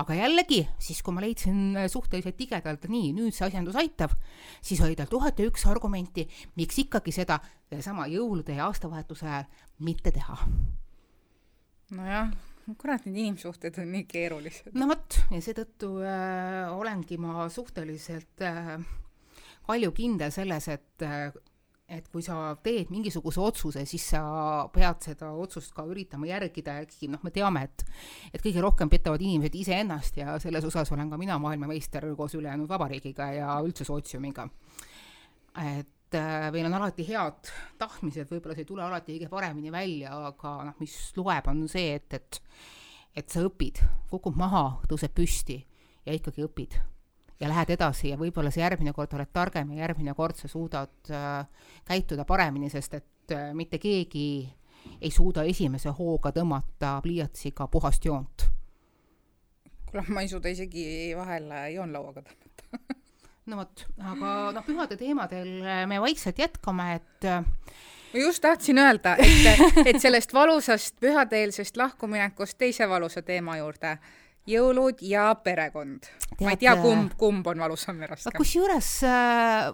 aga 0.00 0.14
jällegi, 0.16 0.62
siis 0.80 1.02
kui 1.04 1.12
ma 1.12 1.20
leidsin 1.20 1.76
suhteliselt 1.92 2.38
tigedalt, 2.38 2.86
nii, 2.88 3.10
nüüd 3.12 3.36
see 3.36 3.44
asjandus 3.44 3.76
aitab, 3.76 4.14
siis 4.64 4.80
oli 4.80 4.96
tal 4.96 5.10
tuhat 5.10 5.38
ja 5.38 5.48
üks 5.50 5.66
argumenti, 5.68 6.24
miks 6.56 6.80
ikkagi 6.86 7.12
seda 7.12 7.42
sama 7.84 8.08
jõulude 8.08 8.56
ja 8.56 8.70
aastavahetuse 8.70 9.28
ajal 9.28 9.50
mitte 9.84 10.14
teha 10.14 10.38
nojah, 11.96 12.32
kurat, 12.80 13.04
need 13.06 13.18
inimsuhted 13.26 13.78
on 13.82 13.92
nii 13.92 14.06
keerulised. 14.08 14.72
no 14.78 14.88
vot, 14.90 15.18
ja 15.32 15.40
seetõttu 15.44 15.94
äh, 16.06 16.72
olengi 16.72 17.18
ma 17.20 17.46
suhteliselt 17.52 18.44
äh, 18.46 18.76
palju 19.66 19.92
kindel 19.96 20.32
selles, 20.34 20.68
et 20.72 21.06
äh, 21.06 21.32
et 21.92 22.08
kui 22.12 22.24
sa 22.24 22.54
teed 22.64 22.90
mingisuguse 22.92 23.40
otsuse, 23.42 23.84
siis 23.88 24.04
sa 24.14 24.22
pead 24.72 25.04
seda 25.04 25.32
otsust 25.36 25.74
ka 25.76 25.84
üritama 25.88 26.28
järgida, 26.30 26.78
ehkki 26.82 27.10
noh, 27.12 27.20
me 27.24 27.32
teame, 27.34 27.66
et 27.68 27.84
et 28.32 28.44
kõige 28.44 28.62
rohkem 28.64 28.90
petavad 28.92 29.22
inimesed 29.22 29.56
iseennast 29.60 30.20
ja 30.22 30.38
selles 30.42 30.64
osas 30.68 30.92
olen 30.94 31.10
ka 31.12 31.20
mina 31.20 31.38
maailmameister 31.42 32.06
koos 32.16 32.36
ülejäänud 32.38 32.70
vabariigiga 32.70 33.32
ja 33.36 33.56
üldse 33.64 33.84
sootsiumiga. 33.88 34.48
et 35.62 36.16
äh, 36.16 36.50
meil 36.52 36.66
on 36.66 36.78
alati 36.80 37.06
head 37.08 37.52
tahtmised, 37.78 38.30
võib-olla 38.30 38.56
see 38.56 38.64
ei 38.64 38.70
tule 38.72 38.86
alati 38.86 39.18
kõige 39.18 39.28
paremini 39.32 39.72
välja, 39.72 40.14
aga 40.32 40.54
noh, 40.70 40.78
mis 40.80 40.96
loeb, 41.16 41.50
on 41.52 41.66
see, 41.68 41.98
et, 42.00 42.14
et 42.14 42.40
et 43.12 43.28
sa 43.28 43.42
õpid, 43.44 43.82
kukud 44.08 44.38
maha, 44.40 44.80
tõused 44.88 45.12
püsti 45.12 45.58
ja 46.06 46.16
ikkagi 46.16 46.46
õpid 46.46 46.78
ja 47.40 47.48
lähed 47.50 47.70
edasi 47.74 48.12
ja 48.12 48.18
võib-olla 48.20 48.50
sa 48.50 48.64
järgmine 48.64 48.92
kord 48.96 49.14
oled 49.16 49.30
targem 49.32 49.72
ja 49.72 49.86
järgmine 49.86 50.14
kord 50.14 50.38
sa 50.38 50.48
suudad 50.48 51.10
äh, 51.10 51.44
käituda 51.88 52.24
paremini, 52.28 52.70
sest 52.70 52.94
et 52.98 53.34
äh, 53.34 53.50
mitte 53.54 53.78
keegi 53.82 54.26
ei 55.00 55.10
suuda 55.10 55.44
esimese 55.46 55.92
hooga 55.98 56.32
tõmmata 56.34 56.96
pliiatsiga 57.02 57.68
puhast 57.70 58.04
joont. 58.04 58.48
kuule, 59.90 60.04
ma 60.08 60.24
ei 60.24 60.28
suuda 60.28 60.48
isegi 60.48 60.84
vahel 61.16 61.50
joonlauaga 61.74 62.24
tõmmata 62.26 62.98
no 63.50 63.62
vot, 63.62 63.86
aga 63.98 64.36
noh, 64.54 64.66
pühade 64.66 64.98
teemadel 64.98 65.50
me 65.88 66.00
vaikselt 66.02 66.38
jätkame, 66.38 66.92
et 67.00 67.26
äh, 67.26 67.42
ma 68.12 68.20
just 68.20 68.42
tahtsin 68.42 68.78
öelda, 68.78 69.16
et, 69.18 69.86
et 69.86 70.00
sellest 70.00 70.34
valusast 70.34 70.98
pühadeelsest 71.00 71.76
lahkuminekust 71.76 72.58
teise 72.58 72.88
valusa 72.88 73.22
teema 73.22 73.56
juurde, 73.58 73.96
jõulud 74.48 75.02
ja 75.06 75.30
perekond. 75.38 76.10
ma 76.40 76.52
ei 76.54 76.60
tea, 76.60 76.74
kumb, 76.82 77.16
kumb 77.18 77.46
on 77.46 77.64
valusam 77.66 78.00
ja 78.02 78.10
raskem. 78.10 78.38
kusjuures 78.38 78.92
äh, 79.06 79.72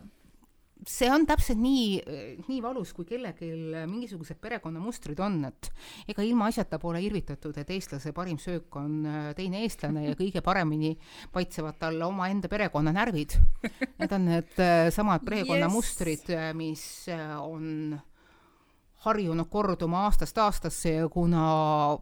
see 0.86 1.08
on 1.10 1.24
täpselt 1.26 1.58
nii, 1.60 2.42
nii 2.46 2.58
valus, 2.62 2.92
kui 2.96 3.06
kellelgi 3.08 3.50
mingisugused 3.88 4.38
perekonnamustrid 4.42 5.20
on, 5.24 5.40
et 5.48 5.70
ega 6.10 6.24
ilmaasjata 6.26 6.78
pole 6.82 7.00
irvitatud, 7.04 7.56
et 7.58 7.72
eestlase 7.74 8.12
parim 8.16 8.38
söök 8.42 8.78
on 8.80 9.00
äh, 9.08 9.30
teine 9.38 9.62
eestlane 9.66 10.08
ja 10.08 10.18
kõige 10.18 10.42
paremini 10.44 10.94
paitsevad 11.34 11.80
talle 11.80 12.06
omaenda 12.06 12.50
perekonna 12.50 12.94
närvid. 12.94 13.38
Need 13.98 14.14
on 14.14 14.28
need 14.28 14.60
äh, 14.62 14.90
samad 14.94 15.24
perekonnamustrid 15.28 16.28
yes., 16.28 16.54
mis 16.58 16.84
on 17.40 17.98
harjunud 19.04 19.48
korduma 19.50 20.06
aastast 20.08 20.38
aastasse 20.42 20.96
ja 20.96 21.08
kuna 21.12 21.98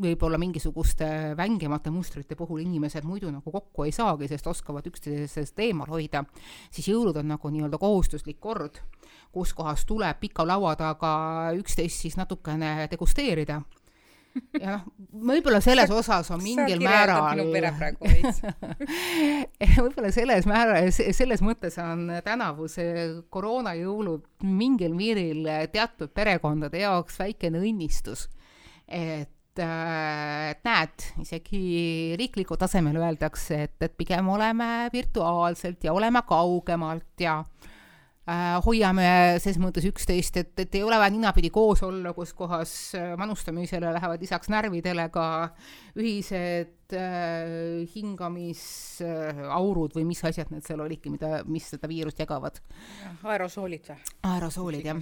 võib-olla 0.00 0.38
mingisuguste 0.40 1.06
vängemate 1.38 1.92
mustrite 1.94 2.36
puhul 2.38 2.64
inimesed 2.64 3.06
muidu 3.06 3.30
nagu 3.30 3.54
kokku 3.54 3.86
ei 3.86 3.94
saagi, 3.94 4.28
sest 4.30 4.46
oskavad 4.50 4.86
üksteisest 4.90 5.62
eemal 5.66 5.90
hoida, 5.90 6.24
siis 6.70 6.88
jõulud 6.90 7.16
on 7.20 7.30
nagu 7.34 7.52
nii-öelda 7.52 7.78
kohustuslik 7.78 8.40
kord, 8.42 8.80
kus 9.32 9.54
kohas 9.54 9.86
tuleb 9.86 10.20
pika 10.20 10.46
laua 10.46 10.74
taga 10.78 11.14
üksteist 11.58 12.06
siis 12.06 12.18
natukene 12.20 12.88
degusteerida 12.90 13.62
ja 14.58 14.74
noh, 14.74 14.86
võib-olla 15.30 15.60
selles 15.62 15.90
osas 15.94 16.30
on 16.34 16.40
mingil 16.42 16.80
määral 16.82 17.38
võib-olla 19.84 20.10
selles 20.14 20.48
määral, 20.50 20.90
selles 20.90 21.42
mõttes 21.44 21.78
on 21.82 22.08
tänavuse 22.26 22.84
koroonajõulud 23.34 24.26
mingil 24.48 24.96
piiril 24.98 25.46
teatud 25.72 26.10
perekondade 26.14 26.78
jaoks 26.82 27.18
väikene 27.22 27.62
õnnistus. 27.62 28.28
et 28.88 29.33
et 29.62 30.64
näed, 30.66 31.04
isegi 31.22 32.14
riiklikul 32.18 32.58
tasemel 32.60 32.98
öeldakse, 33.00 33.64
et, 33.68 33.76
et 33.84 33.96
pigem 33.96 34.28
oleme 34.34 34.88
virtuaalselt 34.92 35.84
ja 35.84 35.92
oleme 35.94 36.22
kaugemalt 36.26 37.22
ja 37.22 37.38
äh, 37.40 38.58
hoiame 38.66 39.08
ses 39.42 39.58
mõttes 39.62 39.86
üksteist, 39.88 40.38
et, 40.40 40.54
et 40.58 40.74
ei 40.74 40.84
ole 40.86 40.98
vaja 41.00 41.12
ninapidi 41.14 41.50
koos 41.54 41.84
olla, 41.86 42.12
kus 42.16 42.34
kohas 42.36 42.72
äh, 42.98 43.12
manustamisele 43.20 43.92
lähevad 43.94 44.22
lisaks 44.24 44.50
närvidele 44.52 45.08
ka 45.14 45.26
ühised 45.96 46.66
äh, 46.68 46.83
hingamisaurud 47.94 49.94
või 49.96 50.04
mis 50.08 50.24
asjad 50.26 50.48
need 50.52 50.64
seal 50.66 50.80
olidki, 50.84 51.08
mida, 51.14 51.28
mis 51.48 51.64
seda 51.74 51.86
viirust 51.90 52.18
jagavad? 52.20 52.54
aerosoolid 53.24 53.88
või? 53.90 53.98
aerosoolid, 54.30 54.84
jah. 54.86 54.98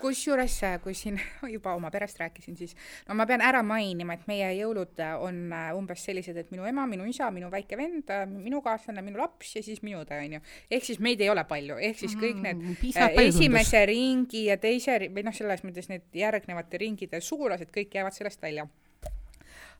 kusjuures, 0.00 0.56
kui 0.84 0.94
siin 0.96 1.16
juba 1.54 1.74
oma 1.76 1.90
perest 1.94 2.20
rääkisin, 2.22 2.54
siis 2.58 2.72
no 3.08 3.12
ma 3.18 3.24
pean 3.28 3.42
ära 3.44 3.62
mainima, 3.66 4.12
et 4.16 4.24
meie 4.30 4.48
jõulud 4.60 4.94
on 5.20 5.36
äh, 5.52 5.76
umbes 5.76 6.00
sellised, 6.08 6.36
et 6.40 6.50
minu 6.54 6.64
ema, 6.68 6.82
minu 6.90 7.04
isa, 7.08 7.30
minu 7.34 7.48
väike 7.52 7.74
vend, 7.78 8.06
äh, 8.12 8.26
minu 8.30 8.58
kaaslane, 8.64 9.02
minu 9.06 9.18
laps 9.22 9.48
ja 9.58 9.62
siis 9.66 9.80
minu 9.86 9.98
õde, 10.04 10.16
onju. 10.26 10.40
ehk 10.70 10.84
siis 10.88 11.00
meid 11.02 11.18
ei 11.24 11.30
ole 11.32 11.44
palju, 11.48 11.74
ehk 11.90 11.98
siis 12.04 12.14
kõik 12.18 12.38
need 12.40 12.58
mm, 12.62 12.74
äh, 12.96 13.10
esimese 13.26 13.80
ringi 13.90 14.42
ja 14.50 14.56
teise 14.60 14.98
või 15.06 15.22
noh, 15.26 15.34
selles 15.36 15.62
mõttes 15.66 15.86
need 15.92 16.04
järgnevate 16.16 16.74
ringide 16.80 17.16
sugulased 17.24 17.70
kõik 17.74 17.90
jäävad 17.98 18.14
sellest 18.16 18.42
välja 18.42 18.66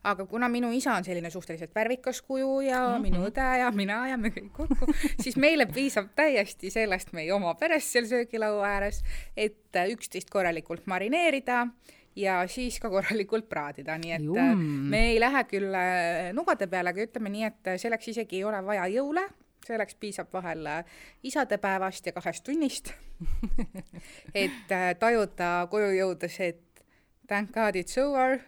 aga 0.03 0.25
kuna 0.25 0.49
minu 0.49 0.69
isa 0.75 0.93
on 0.95 1.05
selline 1.05 1.29
suhteliselt 1.33 1.73
värvikas 1.75 2.21
kuju 2.21 2.59
ja 2.61 2.79
mm 2.87 2.93
-hmm. 2.93 3.01
minu 3.01 3.25
õde 3.27 3.47
ja 3.59 3.71
mina 3.71 4.07
ja 4.07 4.17
me 4.17 4.29
kõik 4.29 4.51
kokku, 4.51 4.93
siis 5.23 5.35
meile 5.35 5.65
piisab 5.65 6.09
täiesti 6.15 6.69
sellest 6.69 7.13
meie 7.13 7.33
oma 7.33 7.55
perest 7.55 7.91
seal 7.91 8.05
söögilaua 8.05 8.67
ääres, 8.67 9.03
et 9.37 9.75
äh, 9.75 9.89
üksteist 9.89 10.29
korralikult 10.29 10.87
marineerida 10.87 11.67
ja 12.15 12.47
siis 12.47 12.79
ka 12.79 12.89
korralikult 12.89 13.49
praadida, 13.49 13.97
nii 13.97 14.11
et 14.11 14.21
äh, 14.21 14.51
Jum. 14.51 14.59
me 14.89 15.09
ei 15.11 15.19
lähe 15.19 15.43
küll 15.43 15.73
äh, 15.73 16.33
nugade 16.33 16.67
peale, 16.67 16.89
aga 16.89 17.01
ütleme 17.01 17.29
nii, 17.29 17.43
et 17.43 17.79
selleks 17.81 18.07
isegi 18.07 18.35
ei 18.35 18.43
ole 18.43 18.65
vaja 18.65 18.87
jõule, 18.87 19.27
selleks 19.65 19.95
piisab 19.95 20.27
vahel 20.33 20.67
isadepäevast 21.23 22.05
ja 22.05 22.13
kahest 22.13 22.43
tunnist 22.43 22.93
et 24.43 24.69
tajuda 24.99 25.67
koju 25.71 25.91
jõudes, 25.97 26.39
et 26.39 26.85
thank 27.27 27.51
god 27.51 27.75
it's 27.75 27.97
over 27.97 28.39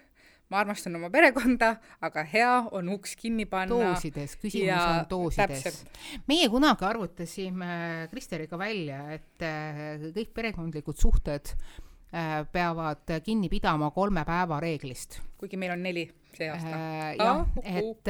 ma 0.50 0.64
armastan 0.64 0.98
oma 0.98 1.10
perekonda, 1.14 1.76
aga 2.06 2.24
hea 2.32 2.54
on 2.78 2.90
uks 2.96 3.14
kinni 3.20 3.46
panna. 3.50 3.70
doosides, 3.70 4.36
küsimus 4.42 4.72
ja 4.72 4.82
on 4.96 5.10
doosides. 5.12 5.84
meie 6.30 6.48
kunagi 6.50 6.88
arvutasime 6.90 7.74
Kristeriga 8.12 8.58
välja, 8.58 9.04
et 9.14 9.46
äh, 9.46 10.10
kõik 10.16 10.32
perekondlikud 10.34 10.98
suhted 10.98 11.52
äh, 11.54 12.40
peavad 12.52 13.20
kinni 13.26 13.50
pidama 13.52 13.92
kolme 13.94 14.24
päeva 14.26 14.58
reeglist. 14.64 15.20
kuigi 15.38 15.60
meil 15.62 15.76
on 15.76 15.86
neli 15.86 16.08
see 16.34 16.50
aasta 16.50 16.72
äh,. 16.72 17.12
jah 17.20 17.44
uh, 17.44 17.46
-huh. 17.46 17.62
et, 17.64 18.10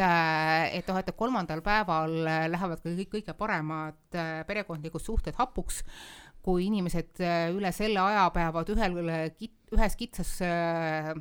et 0.79 0.87
noh, 0.87 0.99
et 1.01 1.11
kolmandal 1.15 1.63
päeval 1.65 2.15
lähevad 2.23 2.79
ka 2.79 2.93
kõik 3.01 3.11
kõige 3.17 3.35
paremad 3.35 4.15
perekondlikud 4.47 5.03
suhted 5.03 5.35
hapuks, 5.35 5.83
kui 6.41 6.69
inimesed 6.71 7.19
üle 7.51 7.71
selle 7.75 7.99
aja 7.99 8.29
peavad 8.31 8.71
ühel, 8.71 8.95
ühes 9.75 9.99
kitsas 9.99 10.37
äh, 10.39 11.11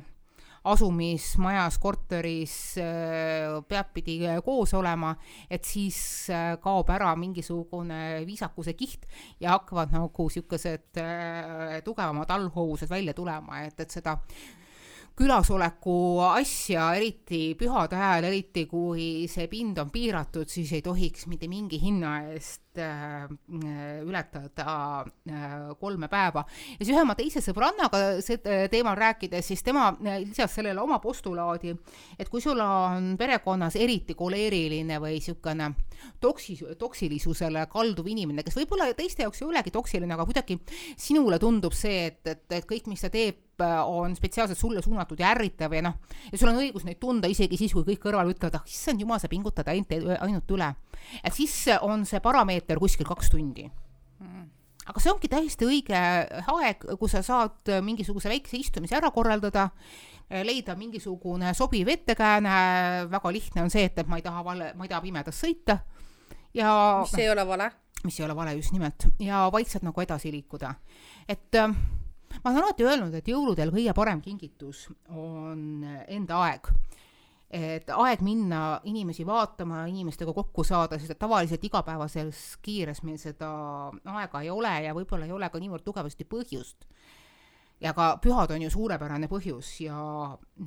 asumismajas, 0.63 1.77
korteris 1.79 2.55
äh, 2.77 3.59
peadpidi 3.67 4.19
äh, 4.27 4.39
koos 4.45 4.73
olema, 4.73 5.13
et 5.49 5.65
siis 5.65 6.29
äh, 6.33 6.57
kaob 6.61 6.89
ära 6.93 7.13
mingisugune 7.19 8.25
viisakuse 8.27 8.73
kiht 8.77 9.07
ja 9.39 9.55
hakkavad 9.57 9.93
nagu 9.95 10.29
niisugused 10.29 10.99
tugevamad 11.83 12.29
allhoovused 12.35 12.89
välja 12.89 13.13
tulema, 13.13 13.63
et, 13.65 13.79
et 13.79 13.91
seda 13.91 14.17
külasoleku 15.19 16.21
asja, 16.23 16.93
eriti 16.95 17.53
pühade 17.59 17.97
ajal, 17.99 18.29
eriti 18.29 18.63
kui 18.69 19.27
see 19.31 19.49
pind 19.51 19.79
on 19.81 19.91
piiratud, 19.91 20.47
siis 20.47 20.71
ei 20.77 20.83
tohiks 20.85 21.27
mitte 21.27 21.49
mingi 21.51 21.79
hinna 21.81 22.13
eest 22.31 22.79
äh, 22.79 23.27
ületada 24.05 24.77
äh, 25.03 25.57
kolme 25.81 26.07
päeva. 26.07 26.45
ja 26.47 26.79
siis 26.79 26.93
ühe 26.93 27.03
oma 27.03 27.17
teise 27.19 27.43
sõbrannaga 27.43 28.21
see 28.23 28.39
teemal 28.71 28.95
rääkides, 28.99 29.51
siis 29.51 29.63
tema 29.65 29.89
äh, 29.97 30.21
lisas 30.23 30.55
sellele 30.55 30.79
oma 30.81 31.01
postulaadi, 31.03 31.75
et 32.19 32.31
kui 32.31 32.41
sul 32.41 32.59
on 32.63 33.15
perekonnas 33.19 33.75
eriti 33.75 34.15
koleeriline 34.15 35.01
või 35.03 35.17
niisugune 35.19 35.73
äh, 35.73 35.88
toksi-, 36.21 36.75
toksilisusele 36.79 37.65
kalduv 37.71 38.07
inimene, 38.11 38.43
kes 38.45 38.57
võib-olla 38.59 38.89
teiste 38.97 39.25
jaoks 39.25 39.41
ei 39.43 39.47
olegi 39.49 39.73
toksiline, 39.75 40.13
aga 40.15 40.25
kuidagi 40.27 40.59
sinule 40.99 41.39
tundub 41.41 41.75
see, 41.77 42.09
et, 42.09 42.21
et, 42.27 42.45
et 42.59 42.67
kõik, 42.69 42.89
mis 42.91 43.03
ta 43.03 43.11
teeb, 43.13 43.45
on 43.59 44.13
spetsiaalselt 44.15 44.59
sulle 44.59 44.79
suunatud 44.83 45.19
ja 45.19 45.33
ärritav 45.33 45.73
ja 45.75 45.81
noh, 45.83 45.97
ja 46.31 46.37
sul 46.39 46.51
on 46.51 46.61
õigus 46.61 46.85
neid 46.87 46.99
tunda 47.01 47.27
isegi 47.27 47.57
siis, 47.59 47.73
kui 47.75 47.83
kõik 47.87 48.05
kõrval 48.05 48.31
ütlevad, 48.31 48.55
ah 48.55 48.69
issand 48.69 49.03
jumal, 49.03 49.19
sa 49.19 49.31
pingutad 49.31 49.67
ainult, 49.67 49.91
ainult 50.19 50.53
üle. 50.55 50.69
et 51.23 51.35
siis 51.35 51.55
on 51.81 52.05
see 52.07 52.23
parameeter 52.23 52.79
kuskil 52.79 53.07
kaks 53.09 53.33
tundi. 53.33 53.67
Mm. 54.23 54.47
Aga 54.89 55.03
see 55.03 55.11
ongi 55.11 55.29
täiesti 55.29 55.67
õige 55.67 55.99
aeg, 55.99 56.85
kus 56.97 57.13
sa 57.13 57.21
saad 57.25 57.69
mingisuguse 57.85 58.31
väikse 58.31 58.57
istumise 58.57 58.95
ära 58.97 59.11
korraldada, 59.13 59.67
leida 60.29 60.75
mingisugune 60.77 61.53
sobiv 61.57 61.89
ettekääne, 61.89 62.55
väga 63.11 63.31
lihtne 63.33 63.63
on 63.65 63.71
see, 63.73 63.87
et, 63.89 63.97
et 63.97 64.09
ma 64.09 64.19
ei 64.19 64.25
taha 64.25 64.43
vale, 64.45 64.73
ma 64.77 64.85
ei 64.85 64.91
taha 64.91 65.01
pimedas 65.01 65.39
sõita 65.41 65.79
ja 66.53 66.73
mis 67.01 67.15
ei 67.17 67.29
ole 67.31 67.47
vale. 67.47 67.71
mis 68.03 68.19
ei 68.19 68.25
ole 68.25 68.35
vale, 68.35 68.53
just 68.59 68.75
nimelt, 68.75 69.07
ja 69.19 69.47
vaikselt 69.51 69.83
nagu 69.87 70.01
edasi 70.01 70.31
liikuda. 70.31 70.73
et 71.27 71.55
äh, 71.55 71.73
ma 72.43 72.51
olen 72.51 72.63
alati 72.63 72.85
öelnud, 72.85 73.13
et 73.13 73.27
jõuludel 73.27 73.73
kõige 73.73 73.93
parem 73.97 74.21
kingitus 74.21 74.87
on 75.09 75.83
enda 76.07 76.43
aeg 76.45 76.71
et 77.49 77.89
aeg 77.89 78.21
minna 78.21 78.79
inimesi 78.85 79.25
vaatama, 79.25 79.87
inimestega 79.89 80.33
kokku 80.37 80.63
saada, 80.63 80.99
sest 81.01 81.15
et 81.15 81.19
tavaliselt 81.19 81.63
igapäevases 81.65 82.59
kiires 82.61 83.01
meil 83.03 83.17
seda 83.17 83.49
aega 84.05 84.43
ei 84.45 84.51
ole 84.53 84.73
ja 84.85 84.93
võib-olla 84.93 85.25
ei 85.25 85.33
ole 85.33 85.49
ka 85.49 85.61
niivõrd 85.61 85.85
tugevasti 85.85 86.27
põhjust. 86.29 86.85
Ja 87.81 87.93
ka 87.95 88.09
pühad 88.23 88.51
on 88.51 88.65
ju 88.65 88.71
suurepärane 88.73 89.29
põhjus 89.31 89.69
ja 89.85 89.99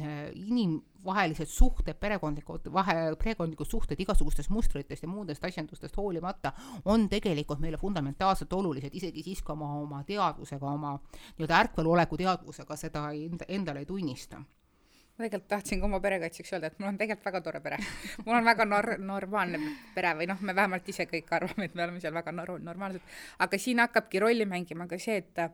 äh, 0.00 0.30
inimvahelised 0.32 1.50
suhted, 1.50 1.98
perekondlikud, 2.00 2.70
vahe, 2.72 2.96
perekondlikud 3.20 3.68
suhted 3.68 4.00
igasugustest 4.00 4.50
mustritest 4.50 5.04
ja 5.04 5.10
muudest 5.10 5.44
asjandustest 5.44 5.96
hoolimata 5.96 6.54
on 6.84 7.08
tegelikult 7.12 7.60
meile 7.60 7.80
fundamentaalselt 7.80 8.52
olulised, 8.52 8.94
isegi 8.94 9.22
siis, 9.22 9.42
kui 9.42 9.52
oma, 9.56 9.74
oma 9.82 10.02
teadvusega, 10.08 10.72
oma 10.72 10.96
nii-öelda 11.36 11.60
ärkveloleku 11.66 12.20
teadvusega 12.24 12.76
seda 12.80 13.10
enda, 13.12 13.48
endale 13.48 13.84
ei 13.84 13.88
tunnista 13.88 14.40
ma 15.22 15.28
tegelikult 15.28 15.48
tahtsin 15.48 15.80
ka 15.80 15.86
oma 15.86 16.00
pere 16.02 16.18
kaitseks 16.22 16.52
öelda, 16.56 16.70
et 16.72 16.78
mul 16.80 16.90
on 16.90 16.98
tegelikult 16.98 17.26
väga 17.30 17.40
tore 17.46 17.60
pere. 17.62 17.78
mul 18.26 18.36
on 18.36 18.44
väga 18.44 18.66
nor-, 18.66 18.94
normaalne 18.98 19.60
pere 19.94 20.14
või 20.18 20.26
noh, 20.30 20.40
me 20.40 20.54
vähemalt 20.54 20.88
ise 20.88 21.06
kõik 21.10 21.30
arvame, 21.38 21.68
et 21.68 21.76
me 21.78 21.84
oleme 21.86 22.00
seal 22.02 22.14
väga 22.14 22.34
nor-, 22.34 22.58
normaalsed, 22.60 23.12
aga 23.38 23.58
siin 23.58 23.82
hakkabki 23.84 24.22
rolli 24.22 24.48
mängima 24.48 24.88
ka 24.90 24.98
see, 24.98 25.22
et 25.22 25.44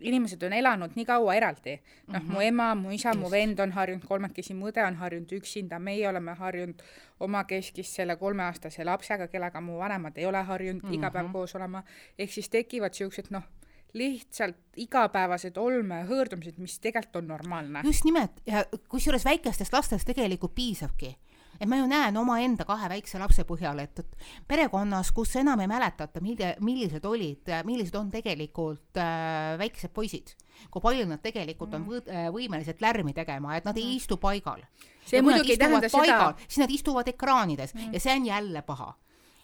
inimesed 0.00 0.42
on 0.44 0.52
elanud 0.52 0.92
nii 0.94 1.06
kaua 1.08 1.34
eraldi, 1.38 1.78
noh 2.06 2.20
mm 2.20 2.28
-hmm. 2.28 2.32
mu 2.32 2.40
ema, 2.40 2.74
mu 2.74 2.90
isa, 2.92 3.14
mu 3.14 3.30
vend 3.30 3.58
on 3.58 3.72
harjunud 3.72 4.04
kolmekesi, 4.04 4.54
mu 4.54 4.68
õde 4.68 4.84
on 4.86 4.96
harjunud 5.02 5.32
üksinda, 5.32 5.78
meie 5.78 6.08
oleme 6.08 6.34
harjunud 6.34 6.82
omakeskis 7.20 7.94
selle 7.94 8.16
kolmeaastase 8.16 8.84
lapsega, 8.84 9.28
kellega 9.28 9.60
mu 9.60 9.78
vanemad 9.78 10.18
ei 10.18 10.26
ole 10.26 10.42
harjunud 10.42 10.82
mm 10.82 10.90
-hmm. 10.90 10.94
iga 10.94 11.10
päev 11.10 11.32
koos 11.32 11.54
olema, 11.54 11.82
ehk 12.18 12.30
siis 12.30 12.48
tekivad 12.48 12.92
niisugused 12.92 13.30
noh, 13.30 13.42
lihtsalt 13.96 14.80
igapäevased 14.82 15.56
olmehõõrdumised, 15.56 16.58
mis 16.60 16.78
tegelikult 16.82 17.22
on 17.22 17.30
normaalne. 17.34 17.82
just 17.84 18.04
nimelt 18.04 18.42
ja 18.46 18.64
kusjuures 18.88 19.24
väikestest 19.24 19.72
lastest 19.72 20.06
tegelikult 20.08 20.54
piisabki 20.54 21.14
et 21.60 21.68
ma 21.68 21.78
ju 21.80 21.86
näen 21.88 22.16
omaenda 22.20 22.66
kahe 22.68 22.88
väikse 22.92 23.20
lapse 23.20 23.44
põhjal, 23.48 23.80
et, 23.84 24.02
et 24.02 24.26
perekonnas, 24.48 25.12
kus 25.16 25.36
enam 25.40 25.60
ei 25.64 25.70
mäletata, 25.70 26.20
mille, 26.24 26.54
millised 26.64 27.04
olid, 27.08 27.52
millised 27.68 27.96
on 27.98 28.10
tegelikult 28.12 29.00
äh, 29.00 29.54
väiksed 29.60 29.94
poisid, 29.96 30.34
kui 30.72 30.84
palju 30.84 31.06
nad 31.08 31.22
tegelikult 31.24 31.74
on 31.78 31.88
võ, 31.88 32.02
äh, 32.04 32.28
võimelised 32.34 32.82
lärmi 32.84 33.16
tegema, 33.16 33.56
et 33.56 33.68
nad 33.68 33.76
ei 33.78 33.88
mm. 33.88 33.96
istu 34.02 34.20
paigal. 34.20 34.62
see 35.06 35.22
muidugi 35.22 35.54
ei 35.54 35.60
tähenda 35.60 35.88
seda. 35.88 36.32
siis 36.46 36.60
nad 36.64 36.70
istuvad 36.74 37.08
ekraanides 37.08 37.74
mm. 37.74 37.92
ja 37.94 38.00
see 38.02 38.16
on 38.18 38.26
jälle 38.26 38.62
paha 38.66 38.92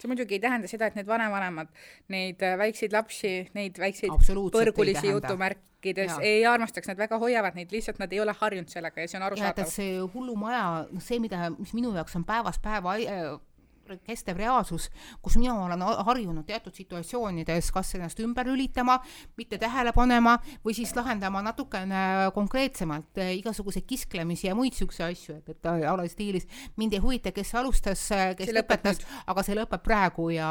see 0.03 0.11
muidugi 0.11 0.37
ei 0.37 0.43
tähenda 0.43 0.69
seda, 0.71 0.89
et 0.91 0.97
need 0.99 1.07
vanavanemad 1.09 1.71
neid 2.13 2.43
äh, 2.43 2.57
väikseid 2.59 2.95
lapsi, 2.95 3.35
neid 3.57 3.79
väikseid 3.79 4.11
põrgulisi 4.53 5.13
jutumärkides 5.13 6.17
ja. 6.17 6.19
ei 6.27 6.43
armastaks, 6.49 6.91
nad 6.91 6.99
väga 6.99 7.19
hoiavad 7.21 7.57
neid, 7.59 7.71
lihtsalt 7.73 8.01
nad 8.03 8.13
ei 8.13 8.21
ole 8.23 8.35
harjunud 8.39 8.71
sellega 8.71 9.05
ja 9.05 9.11
see 9.11 9.21
on 9.21 9.27
arusaadav. 9.29 9.71
see 9.71 9.95
hullumaja, 10.15 10.67
see, 11.03 11.21
mida, 11.23 11.47
mis 11.57 11.73
minu 11.77 11.95
jaoks 11.95 12.19
on 12.19 12.27
päevast 12.27 12.63
päeva 12.63 12.97
äh, 12.99 13.33
kestev 14.07 14.37
reaalsus, 14.39 14.89
kus 15.21 15.37
mina 15.39 15.55
olen 15.65 15.81
harjunud 15.81 16.45
teatud 16.47 16.75
situatsioonides 16.75 17.71
kas 17.73 17.93
ennast 17.97 18.19
ümber 18.23 18.47
lülitama, 18.47 18.99
mitte 19.37 19.59
tähele 19.61 19.93
panema 19.95 20.37
või 20.65 20.75
siis 20.77 20.93
lahendama 20.95 21.43
natukene 21.45 22.31
konkreetsemalt 22.35 23.21
eh, 23.21 23.35
igasuguseid 23.39 23.87
kisklemisi 23.89 24.47
ja 24.47 24.55
muid 24.57 24.77
siukseid 24.77 25.13
asju, 25.13 25.37
et, 25.41 25.53
et 25.55 25.71
a 25.71 25.95
la 25.97 26.07
stiilis. 26.09 26.47
Mind 26.77 26.95
ei 26.95 27.03
huvita, 27.03 27.33
kes 27.35 27.53
alustas, 27.59 28.07
kes 28.37 28.49
see 28.49 28.57
lõpetas, 28.57 29.03
aga 29.27 29.45
see 29.45 29.57
lõpeb 29.57 29.83
praegu 29.83 30.29
ja 30.33 30.49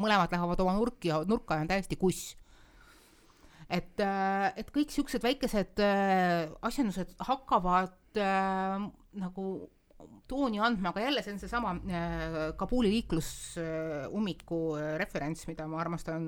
mõlemad 0.00 0.32
lähevad 0.32 0.60
oma 0.64 0.76
nurki 0.78 1.12
ja 1.12 1.22
nurka 1.28 1.58
ja 1.58 1.66
on 1.66 1.72
täiesti 1.72 1.98
kuss. 2.00 2.36
Et, 3.68 4.00
eh, 4.00 4.46
et 4.56 4.70
kõik 4.72 4.92
siuksed 4.92 5.24
väikesed 5.24 5.80
äh, 5.84 6.48
asjandused 6.64 7.10
hakkavad 7.28 8.16
äh, 8.16 8.86
nagu 9.20 9.48
tooni 10.28 10.60
andma, 10.62 10.92
aga 10.92 11.00
jälle 11.02 11.22
see 11.24 11.32
on 11.32 11.40
seesama 11.40 11.72
äh, 11.74 12.36
Kabuli 12.56 12.90
liiklusummiku 12.92 14.58
äh, 14.76 14.92
referents, 15.00 15.46
mida 15.48 15.66
ma 15.66 15.80
armastan 15.80 16.26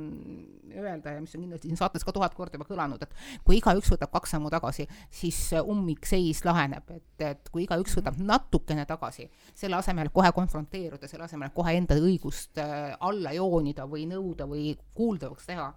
öelda 0.72 1.14
ja 1.14 1.20
mis 1.22 1.34
on 1.36 1.44
kindlasti 1.44 1.68
siin 1.68 1.78
saates 1.78 2.04
ka 2.06 2.14
tuhat 2.16 2.34
korda 2.34 2.58
juba 2.58 2.66
kõlanud, 2.70 3.04
et 3.04 3.14
kui 3.46 3.60
igaüks 3.60 3.92
võtab 3.94 4.12
kaks 4.16 4.34
sammu 4.34 4.50
tagasi, 4.52 4.88
siis 5.14 5.38
ummikseis 5.60 6.42
laheneb, 6.48 6.90
et, 6.96 7.26
et 7.28 7.52
kui 7.52 7.66
igaüks 7.66 7.98
võtab 8.00 8.18
natukene 8.18 8.86
tagasi, 8.88 9.28
selle 9.54 9.78
asemel 9.78 10.10
kohe 10.14 10.32
konfronteeruda, 10.34 11.10
selle 11.10 11.28
asemel 11.28 11.52
kohe 11.54 11.76
enda 11.78 11.98
õigust 12.00 12.58
äh, 12.62 12.94
alla 12.98 13.34
joonida 13.36 13.86
või 13.90 14.08
nõuda 14.10 14.48
või 14.50 14.74
kuuldavaks 14.96 15.50
teha 15.52 15.72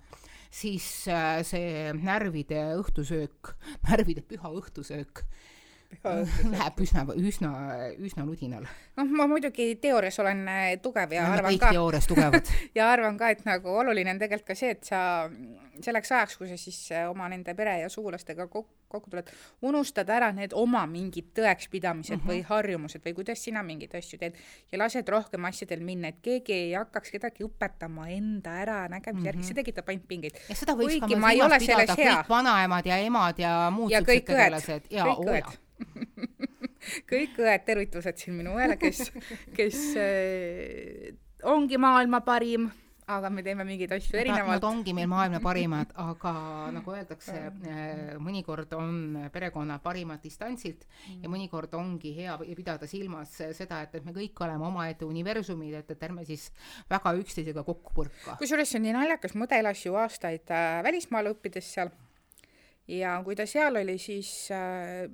siis 0.53 0.86
see 1.49 1.93
närvide 1.97 2.60
õhtusöök, 2.77 3.56
närvide 3.89 4.21
püha 4.25 4.51
õhtusöök 4.53 5.25
läheb 6.53 6.82
üsna, 6.86 7.06
üsna, 7.15 7.51
üsna 7.97 8.25
nudinal. 8.25 8.67
noh, 8.97 9.12
ma 9.17 9.27
muidugi 9.27 9.75
teoorias 9.82 10.19
olen 10.19 10.45
äh, 10.47 10.67
tugev 10.82 11.13
ja 11.15 11.27
no, 11.27 11.38
arvan 11.38 11.60
ka 11.62 11.73
teoorias 11.75 12.08
tugevad 12.10 12.53
ja 12.77 12.91
arvan 12.91 13.17
ka, 13.17 13.29
et 13.34 13.43
nagu 13.47 13.77
oluline 13.84 14.13
on 14.13 14.21
tegelikult 14.21 14.53
ka 14.53 14.58
see, 14.58 14.73
et 14.75 14.84
sa 14.88 15.03
selleks 15.82 16.12
ajaks, 16.12 16.38
kui 16.38 16.49
sa 16.49 16.58
siis 16.60 16.79
äh, 16.91 17.10
oma 17.10 17.27
nende 17.32 17.56
pere 17.58 17.79
ja 17.82 17.89
sugulastega 17.89 18.47
kokku, 18.47 18.69
kokku 18.93 19.10
tuled, 19.10 19.29
unustad 19.65 20.10
ära 20.13 20.29
need 20.36 20.53
oma 20.58 20.84
mingid 20.89 21.32
tõekspidamised 21.38 22.17
mm 22.17 22.21
-hmm. 22.21 22.29
või 22.29 22.39
mhm. 22.41 22.47
harjumused 22.49 23.06
või 23.06 23.15
kuidas 23.17 23.43
sina 23.43 23.63
mingeid 23.63 23.95
asju 23.97 24.19
teed 24.21 24.38
ja 24.71 24.79
lased 24.79 25.10
rohkem 25.10 25.45
asjadel 25.49 25.82
minna, 25.82 26.13
et 26.13 26.21
keegi 26.21 26.53
ei 26.53 26.73
hakkaks 26.73 27.12
kedagi 27.17 27.43
õpetama 27.47 28.08
enda 28.13 28.53
äranägemise 28.62 29.13
mm 29.13 29.19
-hmm. 29.19 29.25
järgi, 29.25 29.43
see 29.43 29.60
tekitab 29.62 29.89
ainult 29.89 30.08
pingeid. 30.08 30.39
ja 30.49 30.56
seda 30.56 30.77
võiks 30.77 30.99
ka 30.99 31.08
silmas 31.08 31.65
pidada 31.65 31.95
kõik 31.95 32.29
vanaemad 32.29 32.86
ja 32.86 32.97
emad 32.97 33.39
ja 33.39 33.71
muud 33.71 33.91
ja 33.91 34.01
kõik 34.01 34.29
õed, 34.29 34.89
kõik 34.89 35.27
õed 35.27 35.60
kõik 37.09 37.41
õed 37.43 37.65
tervitused 37.67 38.21
siin 38.21 38.37
minu 38.39 38.55
õele, 38.57 38.77
kes, 38.81 39.09
kes 39.57 39.81
äh, 39.99 41.11
ongi 41.49 41.79
maailma 41.81 42.23
parim, 42.25 42.69
aga 43.13 43.29
me 43.33 43.43
teeme 43.43 43.65
mingeid 43.67 43.91
asju 43.97 44.15
erinevalt. 44.19 44.55
Nad 44.55 44.67
ongi 44.67 44.93
meil 44.95 45.09
maailma 45.11 45.41
parimad, 45.43 45.91
aga 45.99 46.33
nagu 46.75 46.93
öeldakse, 46.93 47.35
äh, 47.67 48.13
mõnikord 48.23 48.71
on 48.77 49.17
perekonna 49.33 49.79
parimad 49.83 50.23
distantsilt 50.23 50.85
ja 51.19 51.31
mõnikord 51.31 51.73
ongi 51.79 52.13
hea 52.15 52.37
pidada 52.55 52.87
silmas 52.89 53.35
seda, 53.57 53.81
et, 53.83 53.97
et 53.99 54.07
me 54.07 54.15
kõik 54.15 54.39
oleme 54.45 54.67
omaette 54.69 55.07
universumid, 55.07 55.75
et, 55.81 55.91
et 55.95 56.07
ärme 56.07 56.23
siis 56.27 56.49
väga 56.91 57.15
üksteisega 57.19 57.65
kokku 57.67 57.97
põrka. 58.01 58.37
kusjuures 58.39 58.71
see 58.71 58.79
on 58.79 58.87
nii 58.87 58.95
naljakas, 58.95 59.35
õde 59.35 59.59
elas 59.59 59.83
ju 59.83 59.99
aastaid 59.99 60.55
äh, 60.55 60.79
välismaal 60.87 61.33
õppides 61.33 61.75
seal 61.75 61.91
ja 62.87 63.17
kui 63.23 63.35
ta 63.35 63.45
seal 63.49 63.83
oli, 63.83 63.97
siis 64.01 64.31
äh, 64.51 65.07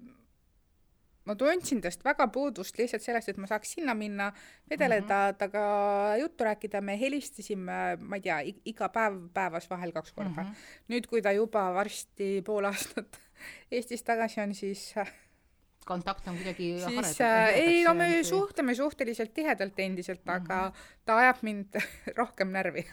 ma 1.30 1.38
tundsin 1.38 1.82
tast 1.84 2.04
väga 2.06 2.28
puudust 2.34 2.78
lihtsalt 2.82 3.06
sellest, 3.06 3.30
et 3.30 3.38
ma 3.38 3.48
saaks 3.50 3.76
sinna 3.78 3.94
minna, 3.98 4.32
vedeleda 4.70 5.20
mm, 5.20 5.30
-hmm. 5.30 5.38
temaga 5.38 6.18
juttu 6.24 6.44
rääkida, 6.50 6.82
me 6.82 6.98
helistasime, 7.00 7.80
ma 8.02 8.20
ei 8.20 8.26
tea, 8.26 8.40
iga 8.66 8.90
päev 8.90 9.22
päevas 9.34 9.70
vahel 9.70 9.94
kaks 9.94 10.12
korda 10.12 10.44
mm. 10.44 10.50
-hmm. 10.50 10.70
nüüd, 10.94 11.08
kui 11.08 11.22
ta 11.22 11.32
juba 11.32 11.70
varsti 11.74 12.42
pool 12.46 12.66
aastat 12.66 13.20
Eestis 13.72 14.04
tagasi 14.04 14.42
on, 14.42 14.56
siis 14.56 14.94
kontakt 15.86 16.28
on 16.28 16.38
kuidagi 16.38 16.70
siis 16.84 17.22
äh, 17.22 17.48
ei, 17.58 17.84
no 17.84 17.94
me 17.98 18.24
suhtleme 18.24 18.76
suhteliselt 18.76 19.34
tihedalt 19.34 19.80
endiselt 19.80 20.26
mm, 20.26 20.32
-hmm. 20.32 20.36
aga 20.36 20.70
mhm. 20.70 20.76
ta 21.06 21.18
ajab 21.18 21.38
mind 21.42 21.80
rohkem 22.20 22.52
närvi 22.52 22.86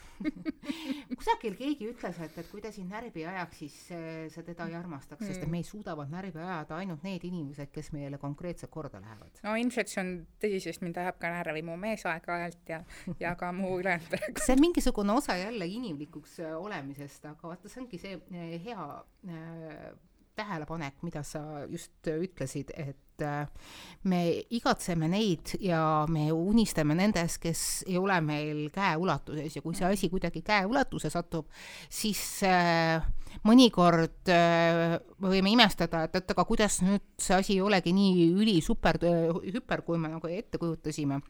kusagil 1.18 1.56
keegi 1.58 1.90
ütles, 1.92 2.20
et, 2.24 2.38
et 2.38 2.48
kui 2.50 2.62
ta 2.64 2.72
sind 2.72 2.90
närvi 2.92 3.26
ajaks, 3.26 3.58
siis 3.58 3.76
äh, 3.92 4.28
sa 4.32 4.42
teda 4.42 4.68
ei 4.68 4.74
armastaks 4.74 5.20
mm., 5.20 5.26
sest 5.26 5.42
et 5.42 5.50
meil 5.50 5.64
suudavad 5.64 6.10
närvi 6.10 6.40
ajada 6.40 6.76
ainult 6.76 7.02
need 7.02 7.24
inimesed, 7.24 7.70
kes 7.72 7.92
meile 7.92 8.18
konkreetselt 8.18 8.70
korda 8.70 9.00
lähevad. 9.00 9.42
no 9.42 9.56
ilmselt 9.56 9.92
see 9.92 10.02
on 10.04 10.12
tõsi, 10.42 10.62
sest 10.68 10.84
mind 10.86 10.96
ajab 11.02 11.20
ka 11.20 11.32
närvi 11.36 11.62
mu 11.62 11.76
mees 11.76 12.06
aeg-ajalt 12.06 12.74
ja, 12.74 12.82
ja 13.20 13.34
ka 13.36 13.52
mu 13.52 13.76
ülejäänud 13.80 14.10
perekond. 14.10 14.44
see 14.46 14.56
on 14.56 14.64
mingisugune 14.68 15.12
osa 15.12 15.36
jälle 15.36 15.66
inimlikuks 15.66 16.40
äh, 16.40 16.56
olemisest, 16.56 17.24
aga 17.24 17.54
vaata, 17.54 17.68
see 17.68 17.82
ongi 17.84 17.98
see 17.98 18.60
hea 18.64 18.90
äh, 19.28 20.05
tähelepanek, 20.36 21.00
mida 21.06 21.22
sa 21.24 21.40
just 21.70 22.08
ütlesid, 22.10 22.70
et 22.76 23.24
äh, 23.24 23.46
me 24.04 24.20
igatseme 24.52 25.08
neid 25.08 25.54
ja 25.64 26.04
me 26.12 26.28
unistame 26.32 26.96
nendest, 26.98 27.40
kes 27.42 27.62
ei 27.88 27.96
ole 27.98 28.18
meil 28.24 28.66
käeulatuses 28.74 29.56
ja 29.56 29.64
kui 29.64 29.76
see 29.78 29.88
asi 29.88 30.10
kuidagi 30.12 30.44
käeulatuse 30.44 31.10
satub, 31.12 31.48
siis 31.88 32.20
äh, 32.44 33.00
mõnikord 33.48 34.28
äh, 34.32 34.98
me 35.24 35.32
võime 35.32 35.54
imestada, 35.56 36.04
et 36.04 36.20
oot, 36.20 36.36
aga 36.36 36.46
kuidas 36.48 36.82
nüüd 36.84 37.06
see 37.16 37.40
asi 37.40 37.56
ei 37.56 37.64
olegi 37.64 37.96
nii 37.96 38.30
ülisuper, 38.36 39.00
hüper, 39.40 39.86
kui 39.88 40.00
me 40.00 40.12
nagu 40.12 40.30
ette 40.30 40.60
kujutasime. 40.60 41.22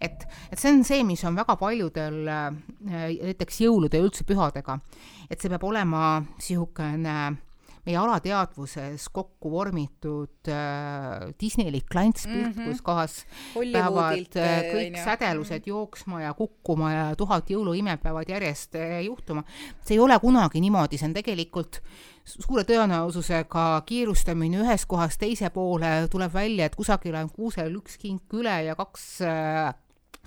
et, 0.00 0.28
et 0.52 0.60
see 0.60 0.76
on 0.76 0.84
see, 0.84 1.04
mis 1.08 1.24
on 1.24 1.38
väga 1.40 1.56
paljudel 1.60 2.26
näiteks 2.28 3.64
jõulude 3.64 4.00
ja 4.00 4.04
üldse 4.04 4.28
pühadega, 4.28 4.82
et 5.30 5.40
see 5.40 5.48
peab 5.48 5.64
olema 5.64 6.18
niisugune 6.20 7.48
meie 7.90 7.98
alateadvuses 7.98 9.08
kokku 9.12 9.50
vormitud 9.50 10.48
äh, 10.48 11.30
Disneylik 11.40 11.88
klantspilt 11.90 12.46
mm, 12.46 12.52
-hmm. 12.52 12.68
kus 12.68 12.82
kohas 12.82 13.16
peavad 13.54 14.36
äh, 14.36 14.62
kõik 14.70 14.96
ja. 14.96 15.04
sädelused 15.04 15.62
-hmm. 15.62 15.72
jooksma 15.72 16.22
ja 16.22 16.34
kukkuma 16.34 16.92
ja 16.92 17.16
tuhat 17.16 17.50
jõuluimet 17.50 18.02
peavad 18.02 18.28
järjest 18.28 18.74
äh, 18.74 19.02
juhtuma. 19.04 19.44
see 19.84 19.94
ei 19.94 19.98
ole 19.98 20.18
kunagi 20.18 20.60
niimoodi, 20.60 20.98
see 20.98 21.08
on 21.08 21.14
tegelikult 21.14 21.82
suure 22.24 22.62
tõenäosusega 22.62 23.82
kiirustamine 23.86 24.62
ühest 24.62 24.86
kohast 24.86 25.18
teise 25.18 25.50
poole, 25.50 26.08
tuleb 26.10 26.32
välja, 26.32 26.66
et 26.66 26.76
kusagil 26.76 27.14
on 27.14 27.30
kuusel 27.30 27.74
üks 27.74 27.98
kink 27.98 28.32
üle 28.32 28.62
ja 28.64 28.74
kaks 28.74 29.22
äh, 29.22 29.74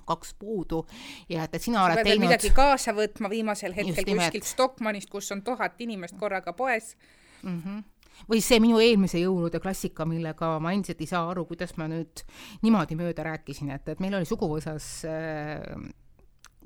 kaks 0.04 0.34
puudu 0.34 0.86
ja 1.28 1.44
et, 1.44 1.54
et 1.54 1.62
sina 1.62 1.78
sa 1.78 1.84
oled 1.84 2.04
teinud 2.04 2.26
midagi 2.26 2.50
kaasa 2.50 2.92
võtma 2.92 3.30
viimasel 3.30 3.72
hetkel 3.72 4.04
kuskilt 4.04 4.44
Stockmannist, 4.44 5.10
kus 5.10 5.32
on 5.32 5.42
tuhat 5.42 5.80
inimest 5.80 6.18
korraga 6.20 6.52
poes 6.52 6.96
mm. 7.44 7.60
-hmm 7.64 7.82
või 8.30 8.40
see 8.40 8.60
minu 8.62 8.78
eelmise 8.78 9.18
jõulude 9.18 9.58
klassika, 9.60 10.04
millega 10.06 10.52
ma 10.62 10.72
endiselt 10.72 11.00
ei 11.02 11.08
saa 11.10 11.26
aru, 11.32 11.44
kuidas 11.48 11.74
ma 11.76 11.88
nüüd 11.90 12.22
niimoodi 12.62 12.94
mööda 12.94 13.24
rääkisin, 13.26 13.72
et, 13.74 13.88
et 13.88 14.00
meil 14.00 14.14
oli 14.14 14.28
suguvõsas 14.28 14.86
äh, 15.10 15.64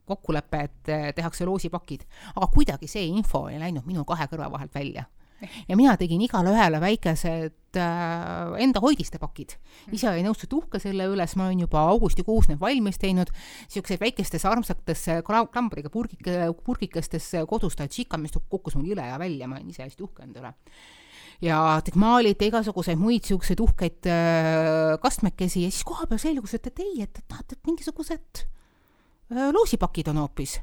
kokkulepe, 0.04 0.60
et 0.68 0.92
äh, 0.92 1.06
tehakse 1.16 1.48
loosipakid, 1.48 2.04
aga 2.34 2.50
kuidagi 2.52 2.88
see 2.90 3.06
info 3.08 3.46
ei 3.48 3.58
läinud 3.62 3.88
minu 3.88 4.04
kahe 4.04 4.28
kõrva 4.30 4.50
vahelt 4.52 4.74
välja 4.74 5.06
ja 5.68 5.76
mina 5.78 5.96
tegin 5.98 6.22
igale 6.24 6.52
ühele 6.54 6.80
väikesed 6.82 7.78
äh, 7.78 8.54
enda 8.64 8.82
hoidiste 8.82 9.20
pakid. 9.22 9.56
ise 9.92 10.10
olin 10.10 10.30
õudselt 10.32 10.54
uhke 10.56 10.80
selle 10.82 11.08
üle, 11.10 11.26
sest 11.26 11.38
ma 11.40 11.48
olin 11.48 11.64
juba 11.66 11.84
augustikuus 11.92 12.50
need 12.50 12.60
valmis 12.60 12.98
teinud, 12.98 13.30
siukseid 13.70 14.00
väikestes 14.02 14.46
armsatesse 14.48 15.20
klambriga 15.26 15.92
purgike, 15.94 16.38
purgikestesse 16.64 17.44
kodus 17.50 17.78
tadžika, 17.78 18.20
mis 18.20 18.34
kukkus 18.48 18.78
mul 18.78 18.92
jõle 18.92 19.06
ja 19.06 19.18
välja, 19.20 19.48
ma 19.50 19.60
olin 19.60 19.74
ise 19.74 19.84
hästi 19.86 20.06
uhke 20.06 20.26
enda 20.26 20.42
üle 20.44 20.54
ja 21.44 21.58
maaliti 21.94 22.48
igasuguseid 22.50 22.98
muid 22.98 23.28
siukseid 23.28 23.60
uhkeid 23.62 24.08
äh, 24.10 24.96
kastmekesi 25.02 25.62
ja 25.66 25.70
siis 25.70 25.86
kohapeal 25.86 26.18
selgus, 26.18 26.56
et, 26.58 26.66
et 26.66 26.82
ei, 26.82 27.04
et, 27.06 27.22
et, 27.22 27.52
et 27.54 27.60
mingisugused 27.68 28.42
äh, 28.42 29.52
loosipakid 29.54 30.10
on 30.10 30.24
hoopis 30.24 30.58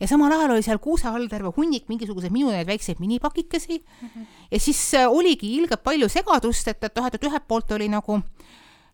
ja 0.00 0.08
samal 0.08 0.32
ajal 0.32 0.54
oli 0.54 0.62
seal 0.62 0.80
kuuse 0.82 1.08
all 1.10 1.28
terve 1.30 1.52
hunnik 1.56 1.88
mingisuguseid 1.90 2.34
minu 2.34 2.52
neid 2.54 2.68
väikseid 2.68 3.00
minipakikesi 3.02 3.78
mm. 3.78 4.08
-hmm. 4.08 4.26
ja 4.50 4.60
siis 4.60 4.94
äh, 4.94 5.10
oligi 5.10 5.54
ilgelt 5.56 5.82
palju 5.82 6.08
segadust, 6.08 6.68
et, 6.68 6.84
et 6.84 6.96
noh, 6.96 7.06
et 7.06 7.24
ühelt 7.24 7.48
poolt 7.48 7.72
oli 7.72 7.88
nagu 7.88 8.20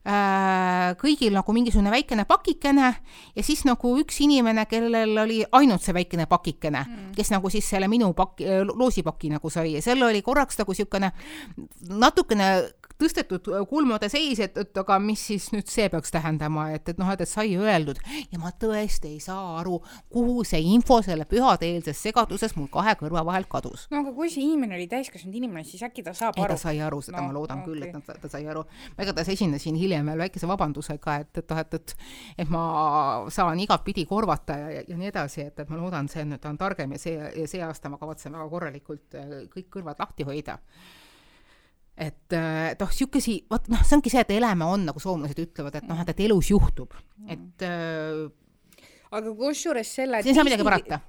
äh, 0.06 0.94
kõigil 1.00 1.32
nagu 1.32 1.52
mingisugune 1.52 1.90
väikene 1.90 2.24
pakikene 2.24 2.94
ja 3.36 3.42
siis 3.42 3.64
nagu 3.64 3.96
üks 4.00 4.20
inimene, 4.20 4.66
kellel 4.66 5.18
oli 5.18 5.44
ainult 5.52 5.82
see 5.82 5.94
väikene 5.94 6.26
pakikene 6.26 6.84
mm, 6.88 7.12
kes 7.16 7.30
nagu 7.30 7.50
siis 7.50 7.68
selle 7.68 7.88
minu 7.88 8.12
paki, 8.12 8.46
loosipaki 8.74 9.30
nagu 9.30 9.50
sai 9.50 9.74
ja 9.74 9.82
seal 9.82 10.02
oli 10.02 10.22
korraks 10.22 10.58
nagu 10.58 10.72
niisugune 10.72 11.12
natukene 11.88 12.48
tõstetud 13.00 13.50
kulmude 13.70 14.08
seis, 14.12 14.40
et, 14.44 14.56
et 14.60 14.80
aga 14.80 14.98
mis 15.02 15.20
siis 15.30 15.48
nüüd 15.54 15.70
see 15.70 15.88
peaks 15.92 16.12
tähendama, 16.14 16.68
et, 16.76 16.88
et 16.88 17.00
noh, 17.00 17.10
et, 17.12 17.24
et 17.24 17.30
sai 17.30 17.54
öeldud 17.58 18.00
ja 18.32 18.40
ma 18.40 18.52
tõesti 18.60 19.14
ei 19.14 19.20
saa 19.22 19.58
aru, 19.60 19.80
kuhu 20.12 20.44
see 20.46 20.62
info 20.74 21.00
selle 21.04 21.26
pühadeelses 21.30 22.00
segaduses 22.06 22.56
mul 22.58 22.70
kahe 22.72 22.96
kõrva 23.00 23.24
vahelt 23.26 23.50
kadus. 23.50 23.86
no 23.92 24.02
aga 24.02 24.14
kui 24.16 24.30
see 24.32 24.44
inimene 24.46 24.78
oli 24.78 24.88
täiskasvanud 24.90 25.38
inimene, 25.40 25.64
siis 25.68 25.82
äkki 25.86 26.04
ta 26.06 26.14
saab 26.16 26.38
aru? 26.38 26.54
ta 26.54 26.60
sai 26.66 26.80
aru, 26.84 27.00
seda 27.04 27.20
no, 27.20 27.28
ma 27.28 27.38
loodan 27.38 27.62
okay. 27.62 27.72
küll, 27.72 27.86
et 27.88 28.06
ta, 28.06 28.18
ta 28.22 28.32
sai 28.32 28.46
aru. 28.50 28.64
igatahes 28.94 29.34
esinesin 29.34 29.78
hiljem 29.78 30.12
veel 30.12 30.24
väikese 30.26 30.50
vabandusega, 30.50 31.18
et, 31.24 31.42
et 31.42 31.54
noh, 31.54 31.62
et, 31.64 31.78
et 31.80 31.96
et 32.44 32.50
ma 32.52 32.64
saan 33.34 33.60
igatpidi 33.60 34.06
korvata 34.08 34.56
ja, 34.58 34.70
ja, 34.78 34.82
ja 34.88 34.98
nii 34.98 35.10
edasi, 35.10 35.48
et, 35.48 35.58
et 35.60 35.70
ma 35.70 35.78
loodan, 35.80 36.08
see 36.10 36.24
nüüd 36.28 36.44
on 36.48 36.58
targem 36.60 36.94
ja 36.94 37.00
see, 37.00 37.46
see 37.50 37.62
aasta 37.64 37.90
ma 37.92 37.98
kavatsen 38.00 38.34
väga 38.34 38.50
korralikult 38.52 39.18
äh, 39.18 39.34
kõik 39.52 39.70
kõrvad 39.78 40.00
lahti 40.02 40.26
hoida 40.28 40.58
et, 41.96 42.32
äh, 42.32 42.70
et 42.72 42.80
noh, 42.80 42.90
niisugusi, 42.90 43.40
vot 43.50 43.68
noh, 43.72 43.82
see 43.86 43.98
ongi 43.98 44.12
see, 44.12 44.24
et 44.24 44.32
eleme 44.36 44.66
on, 44.66 44.88
nagu 44.90 45.02
soomlased 45.02 45.38
ütlevad, 45.46 45.78
et 45.78 45.90
noh, 45.90 46.00
et, 46.02 46.14
et 46.14 46.24
elus 46.26 46.50
juhtub, 46.50 46.96
et 47.30 47.66
äh, 47.66 48.24
aga 49.14 49.32
kusjuures 49.38 49.90
selle 50.00 50.20
Disney, 50.26 50.58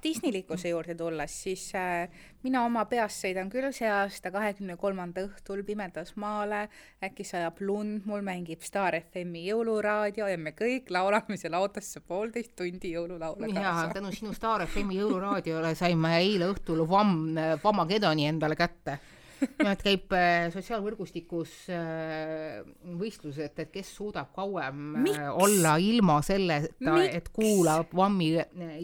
Disneylikkuse 0.04 0.70
juurde 0.70 0.94
tulles, 0.98 1.32
siis 1.42 1.64
äh, 1.74 2.06
mina 2.46 2.62
oma 2.66 2.84
peas 2.86 3.16
sõidan 3.24 3.50
küll 3.50 3.72
see 3.74 3.88
aasta 3.90 4.30
kahekümne 4.34 4.76
kolmanda 4.78 5.24
õhtul 5.26 5.64
pimedas 5.66 6.14
maale, 6.20 6.66
äkki 7.02 7.26
sajab 7.26 7.58
lund, 7.66 8.06
mul 8.06 8.22
mängib 8.26 8.62
Star 8.66 8.94
FM-i 9.00 9.46
jõuluraadio 9.48 10.30
ja 10.30 10.38
me 10.38 10.54
kõik 10.56 10.92
laulame 10.94 11.38
seal 11.40 11.58
autos 11.58 11.90
poolteist 12.06 12.54
tundi 12.58 12.94
jõululaule 12.94 13.50
kaasa. 13.50 13.66
jaa, 13.66 13.90
tänu 13.98 14.14
sinu 14.14 14.36
Star 14.36 14.66
FM-i 14.68 15.02
jõuluraadiole 15.02 15.74
sain 15.78 15.98
ma 15.98 16.14
eile 16.20 16.52
õhtul 16.54 16.86
Vam, 16.86 17.18
Vamagedoni 17.64 18.30
endale 18.30 18.58
kätte 18.58 19.00
nimelt 19.40 19.82
käib 19.84 20.12
äh, 20.16 20.46
sotsiaalvõrgustikus 20.54 21.52
äh, 21.72 22.60
võistlus, 22.98 23.38
et, 23.42 23.58
et 23.62 23.70
kes 23.72 23.90
suudab 23.98 24.32
kauem 24.36 24.96
äh, 24.96 25.02
Miks? 25.06 25.20
olla 25.44 25.76
ilma 25.82 26.18
selleta, 26.24 26.96
et 27.04 27.28
kuulab 27.34 27.92
Vammi 27.96 28.30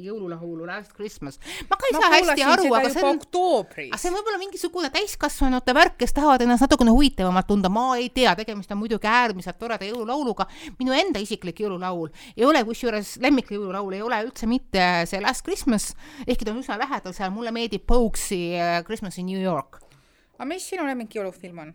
jõululaulu 0.02 0.66
Last 0.68 0.94
Christmas. 0.96 1.38
ma 1.70 1.78
ka 1.78 1.88
ei 1.88 1.96
ma 1.96 2.02
saa 2.02 2.12
hästi 2.16 2.46
aru, 2.46 2.68
aga 2.78 2.92
see 2.92 3.06
on, 3.06 3.20
aga 3.20 4.00
see 4.00 4.12
on 4.12 4.18
võib-olla 4.18 4.40
mingisugune 4.42 4.92
täiskasvanute 4.94 5.76
värk, 5.76 5.98
kes 6.02 6.16
tahavad 6.16 6.44
ennast 6.44 6.66
natukene 6.66 6.94
huvitavamalt 6.94 7.48
tunda, 7.48 7.72
ma 7.72 7.86
ei 8.00 8.10
tea, 8.14 8.34
tegemist 8.38 8.72
on 8.74 8.82
muidugi 8.82 9.08
äärmiselt 9.08 9.60
toreda 9.60 9.88
jõululauluga. 9.88 10.48
minu 10.80 10.96
enda 10.96 11.22
isiklik 11.22 11.64
jõululaul 11.64 12.10
ei 12.36 12.46
ole 12.48 12.64
kusjuures 12.68 13.16
lemmik 13.22 13.52
jõululaul 13.52 13.96
ei 13.96 14.04
ole 14.04 14.20
üldse 14.26 14.48
mitte 14.50 15.06
see 15.08 15.22
Last 15.22 15.46
Christmas, 15.46 15.92
ehkki 16.26 16.44
ta 16.44 16.52
on 16.52 16.60
üsna 16.62 16.78
lähedal 16.80 17.16
seal, 17.16 17.32
mulle 17.34 17.54
meeldib 17.54 17.86
Pokes'i 17.86 18.52
Christmas 18.86 19.18
in 19.22 19.30
New 19.30 19.40
York 19.40 19.82
aga 20.38 20.48
mis 20.48 20.68
sinu 20.72 20.86
lemmik 20.88 21.16
jõulufilm 21.18 21.64
on? 21.66 21.74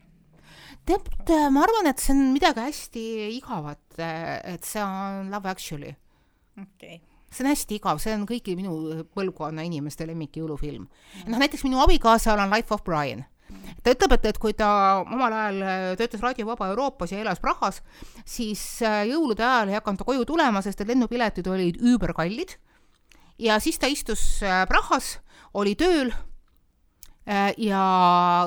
tead, 0.87 1.11
ma 1.51 1.65
arvan, 1.65 1.91
et 1.91 2.01
see 2.01 2.15
on 2.15 2.23
midagi 2.35 2.63
hästi 2.63 3.05
igavat, 3.35 3.99
et 3.99 4.65
see 4.67 4.83
on 4.83 5.31
Love 5.33 5.53
Actually. 5.53 5.95
okei 6.55 6.97
okay 6.97 7.05
see 7.27 7.43
on 7.43 7.51
hästi 7.51 7.75
igav, 7.75 7.99
see 7.99 8.13
on 8.15 8.23
kõigi 8.27 8.55
minu 8.55 9.03
põlvkonna 9.15 9.65
inimeste 9.67 10.05
lemmik 10.07 10.37
jõulufilm 10.39 10.85
mm.. 10.85 11.25
noh, 11.27 11.41
näiteks 11.41 11.65
minu 11.67 11.81
abikaasal 11.83 12.39
on 12.39 12.53
Life 12.53 12.73
of 12.73 12.85
Brian 12.87 13.25
ta 13.83 13.93
ütleb, 13.93 14.15
et, 14.17 14.25
et 14.31 14.39
kui 14.41 14.55
ta 14.57 14.69
omal 15.03 15.33
ajal 15.33 15.59
töötas 15.99 16.23
Raadio 16.23 16.47
Vaba 16.49 16.69
Euroopas 16.71 17.13
ja 17.13 17.21
elas 17.21 17.39
Prahas, 17.43 17.81
siis 18.27 18.61
äh, 18.83 19.05
jõulude 19.11 19.45
ajal 19.45 19.71
ei 19.71 19.77
hakanud 19.77 20.01
ta 20.01 20.07
koju 20.07 20.25
tulema, 20.27 20.63
sest 20.65 20.83
et 20.83 20.91
lennupiletid 20.91 21.47
olid 21.47 21.79
üüberkallid. 21.79 22.57
ja 23.39 23.59
siis 23.63 23.79
ta 23.79 23.87
istus 23.87 24.41
äh, 24.43 24.65
Prahas, 24.67 25.17
oli 25.53 25.75
tööl 25.79 26.11
ja 27.27 27.81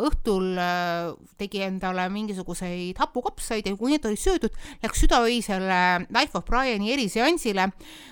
õhtul 0.06 0.56
äh, 0.56 1.10
tegi 1.40 1.60
endale 1.66 2.06
mingisuguseid 2.12 2.98
hapukapsaid 3.00 3.68
ja 3.68 3.74
kui 3.76 3.92
need 3.92 4.06
olid 4.08 4.20
söödud, 4.20 4.56
läks 4.80 5.02
südaöisele 5.04 5.80
Life 6.08 6.38
of 6.38 6.46
Briani 6.48 6.92
eriseansile 6.94 7.68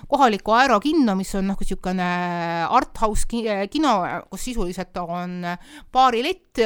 kohalikku 0.09 0.53
aerokinno, 0.53 1.15
mis 1.17 1.33
on 1.39 1.49
noh, 1.49 1.57
niisugune 1.59 2.09
art 2.69 3.01
house 3.01 3.25
kino, 3.29 3.93
kus 4.29 4.45
sisuliselt 4.49 4.97
on 5.01 5.41
baarilett, 5.93 6.61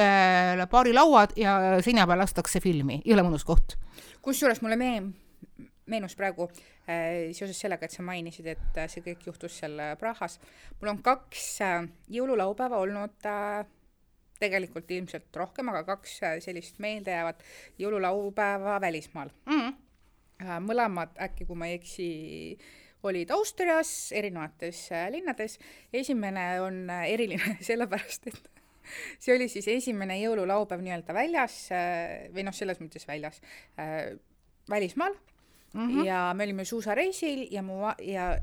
baarilauad 0.71 1.37
ja 1.39 1.57
seina 1.83 2.07
peal 2.09 2.23
lastakse 2.23 2.61
filmi, 2.63 2.99
jõle 3.07 3.23
mõnus 3.23 3.47
koht. 3.47 3.77
kusjuures 4.23 4.61
mulle 4.63 4.75
meen-, 4.79 5.13
meenus 5.87 6.15
praegu 6.19 6.47
äh, 6.49 7.31
seoses 7.35 7.59
sellega, 7.59 7.87
et 7.87 7.95
sa 7.95 8.03
mainisid, 8.05 8.47
et 8.51 8.79
äh, 8.79 8.89
see 8.91 9.03
kõik 9.05 9.23
juhtus 9.27 9.61
seal 9.61 9.79
Prahas. 9.99 10.39
mul 10.81 10.91
on 10.93 11.01
kaks 11.03 11.47
äh, 11.63 11.87
jõululaupäeva 12.11 12.79
olnud 12.83 13.31
äh, 13.31 13.63
tegelikult 14.41 14.91
ilmselt 14.91 15.35
rohkem, 15.39 15.69
aga 15.71 15.83
kaks 15.93 16.15
äh, 16.23 16.37
sellist 16.43 16.79
meeldejäävat 16.83 17.43
jõululaupäeva 17.81 18.79
välismaal 18.83 19.31
mm. 19.49 19.75
mõlemad 20.65 21.13
äkki, 21.27 21.47
kui 21.49 21.59
ma 21.59 21.69
ei 21.69 21.77
eksi, 21.79 22.07
olid 23.03 23.31
Austrias 23.35 24.11
erinevates 24.15 24.85
äh, 24.91 25.09
linnades. 25.13 25.59
esimene 25.93 26.47
on 26.61 26.87
eriline 26.89 27.57
sellepärast, 27.69 28.27
et 28.31 28.49
see 29.19 29.35
oli 29.35 29.47
siis 29.51 29.67
esimene 29.77 30.17
jõululaupäev 30.21 30.81
nii-öelda 30.83 31.15
väljas 31.15 31.59
või 32.33 32.43
noh, 32.43 32.55
selles 32.55 32.81
mõttes 32.83 33.07
väljas 33.07 33.39
välismaal 34.69 35.15
mm. 35.73 35.87
-hmm. 35.87 36.05
ja 36.05 36.33
me 36.35 36.43
olime 36.43 36.65
suusareisil 36.65 37.47
ja 37.51 37.63
mu 37.63 37.79
ja 38.01 38.33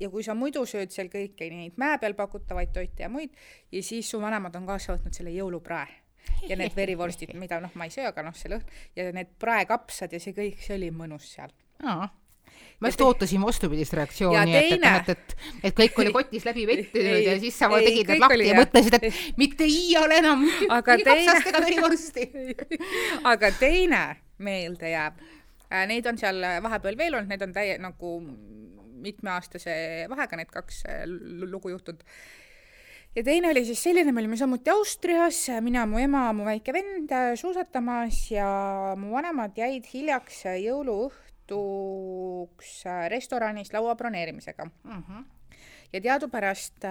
ja 0.00 0.10
kui 0.10 0.24
sa 0.26 0.34
muidu 0.38 0.64
sööd 0.66 0.92
seal 0.94 1.10
kõiki 1.12 1.50
neid 1.52 1.78
mäe 1.80 1.98
peal 2.02 2.14
pakutavaid 2.18 2.74
toite 2.74 3.06
ja 3.06 3.08
muid 3.12 3.34
ja 3.72 3.82
siis 3.82 4.10
su 4.10 4.20
vanemad 4.22 4.54
on 4.58 4.68
kaasa 4.68 4.94
võtnud 4.94 5.16
selle 5.16 5.34
jõuluprae 5.34 5.88
ja 6.48 6.56
need 6.58 6.76
verivorstid, 6.76 7.34
mida 7.38 7.60
noh, 7.62 7.72
ma 7.78 7.88
ei 7.88 7.92
söö, 7.94 8.08
aga 8.10 8.24
noh, 8.26 8.36
see 8.36 8.52
lõhn 8.52 8.64
ja 8.98 9.10
need 9.14 9.34
praekapsad 9.40 10.14
ja 10.14 10.22
see 10.22 10.36
kõik, 10.36 10.58
see 10.62 10.76
oli 10.78 10.90
mõnus 10.94 11.28
seal. 11.34 11.52
ma 12.80 12.90
just 12.90 13.02
ootasin 13.02 13.42
vastupidist 13.42 13.94
reaktsiooni, 13.98 14.54
et, 14.56 14.72
et, 14.76 14.84
et, 14.84 15.08
et, 15.14 15.34
et 15.70 15.78
kõik 15.78 15.98
oli 16.02 16.12
kotis 16.14 16.46
läbi 16.48 16.66
vettinud 16.68 17.22
ja 17.26 17.38
siis 17.42 17.58
sa 17.58 17.70
tegid 17.74 18.12
need 18.12 18.22
lahti 18.22 18.48
ja 18.48 18.58
mõtlesid, 18.58 18.98
et 18.98 19.38
mitte 19.40 19.66
iial 19.68 20.14
enam 20.18 20.44
aga 20.78 20.98
teine, 21.02 21.38
verivorsti 21.66 22.28
aga 23.32 23.52
teine 23.58 24.04
meelde 24.38 24.94
jääb 24.94 25.18
äh,. 25.22 25.84
Neid 25.90 26.06
on 26.08 26.16
seal 26.16 26.38
vahepeal 26.64 26.96
veel 26.96 27.18
olnud, 27.18 27.28
need 27.28 27.42
on 27.44 27.50
täie 27.52 27.74
nagu 27.82 28.12
mitmeaastase 29.02 29.72
vahega 30.10 30.36
need 30.40 30.50
kaks 30.52 30.76
äh, 30.88 31.02
lugu 31.06 31.68
juhtunud 31.74 32.02
ja 33.16 33.22
teine 33.24 33.50
oli 33.50 33.64
siis 33.68 33.82
selline, 33.82 34.12
me 34.12 34.20
olime 34.22 34.36
samuti 34.40 34.70
Austrias, 34.70 35.38
mina, 35.64 35.86
mu 35.88 35.98
ema, 36.02 36.32
mu 36.36 36.42
väike 36.48 36.70
vend 36.76 37.08
äh, 37.14 37.32
suusatamas 37.38 38.16
ja 38.34 38.50
mu 38.98 39.06
vanemad 39.16 39.52
jäid 39.58 39.84
hiljaks 39.92 40.36
jõuluõhtuks 40.66 42.70
äh, 42.86 42.92
restoranis 43.14 43.72
laua 43.74 43.92
broneerimisega 43.98 44.64
mm. 44.68 45.02
-hmm 45.02 45.22
ja 45.92 46.00
teadupärast 46.00 46.84
äh, 46.84 46.90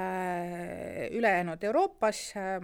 ülejäänud 1.12 1.63
Euroopas 1.63 2.34
äh, 2.36 2.62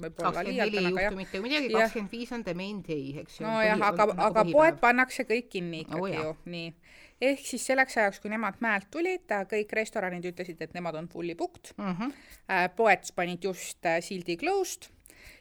võib-olla 0.00 0.44
liialdan, 0.44 0.86
aga 0.92 1.02
jah. 1.04 1.16
mitte 1.16 1.40
midagi, 1.44 1.68
kakskümmend 1.74 2.14
viis 2.14 2.32
on 2.32 2.44
the 2.44 2.54
main 2.56 2.80
day, 2.86 3.18
eks 3.20 3.40
ju. 3.40 3.46
nojah, 3.46 3.82
aga, 3.90 4.06
nagu 4.08 4.24
aga 4.30 4.44
poed 4.48 4.80
pannakse 4.80 5.26
kõik 5.28 5.50
kinni 5.52 5.84
ikkagi 5.84 6.00
oh, 6.00 6.16
ju, 6.16 6.32
nii 6.54 6.72
ehk 7.20 7.42
siis 7.44 7.66
selleks 7.66 7.98
ajaks, 8.00 8.20
kui 8.20 8.32
nemad 8.32 8.60
mäelt 8.64 8.88
tulid, 8.90 9.28
kõik 9.50 9.74
restoranid 9.76 10.24
ütlesid, 10.32 10.62
et 10.64 10.72
nemad 10.76 10.96
on 11.00 11.08
fully 11.08 11.34
booked 11.34 11.74
mm. 11.76 11.92
-hmm. 11.98 12.72
poed 12.76 13.12
panid 13.14 13.44
just 13.44 13.86
äh, 13.86 14.00
sildi 14.00 14.36
closed 14.36 14.88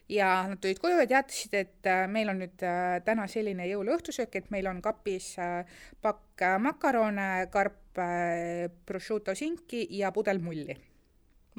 ja 0.09 0.47
nad 0.47 0.59
tulid 0.59 0.79
koju 0.79 0.99
ja 0.99 1.07
teatasid, 1.07 1.53
et 1.53 1.87
äh, 1.87 2.07
meil 2.07 2.29
on 2.29 2.39
nüüd 2.43 2.67
täna 3.05 3.27
selline 3.27 3.67
jõuluõhtusöök, 3.69 4.35
et 4.35 4.51
meil 4.51 4.67
on 4.67 4.81
kapis 4.81 5.35
pakk 6.01 6.45
makarone, 6.59 7.47
karp 7.51 7.99
prosciutto 8.85 9.35
sinki 9.35 9.87
ja 9.91 10.11
pudel 10.11 10.39
mulli 10.39 10.75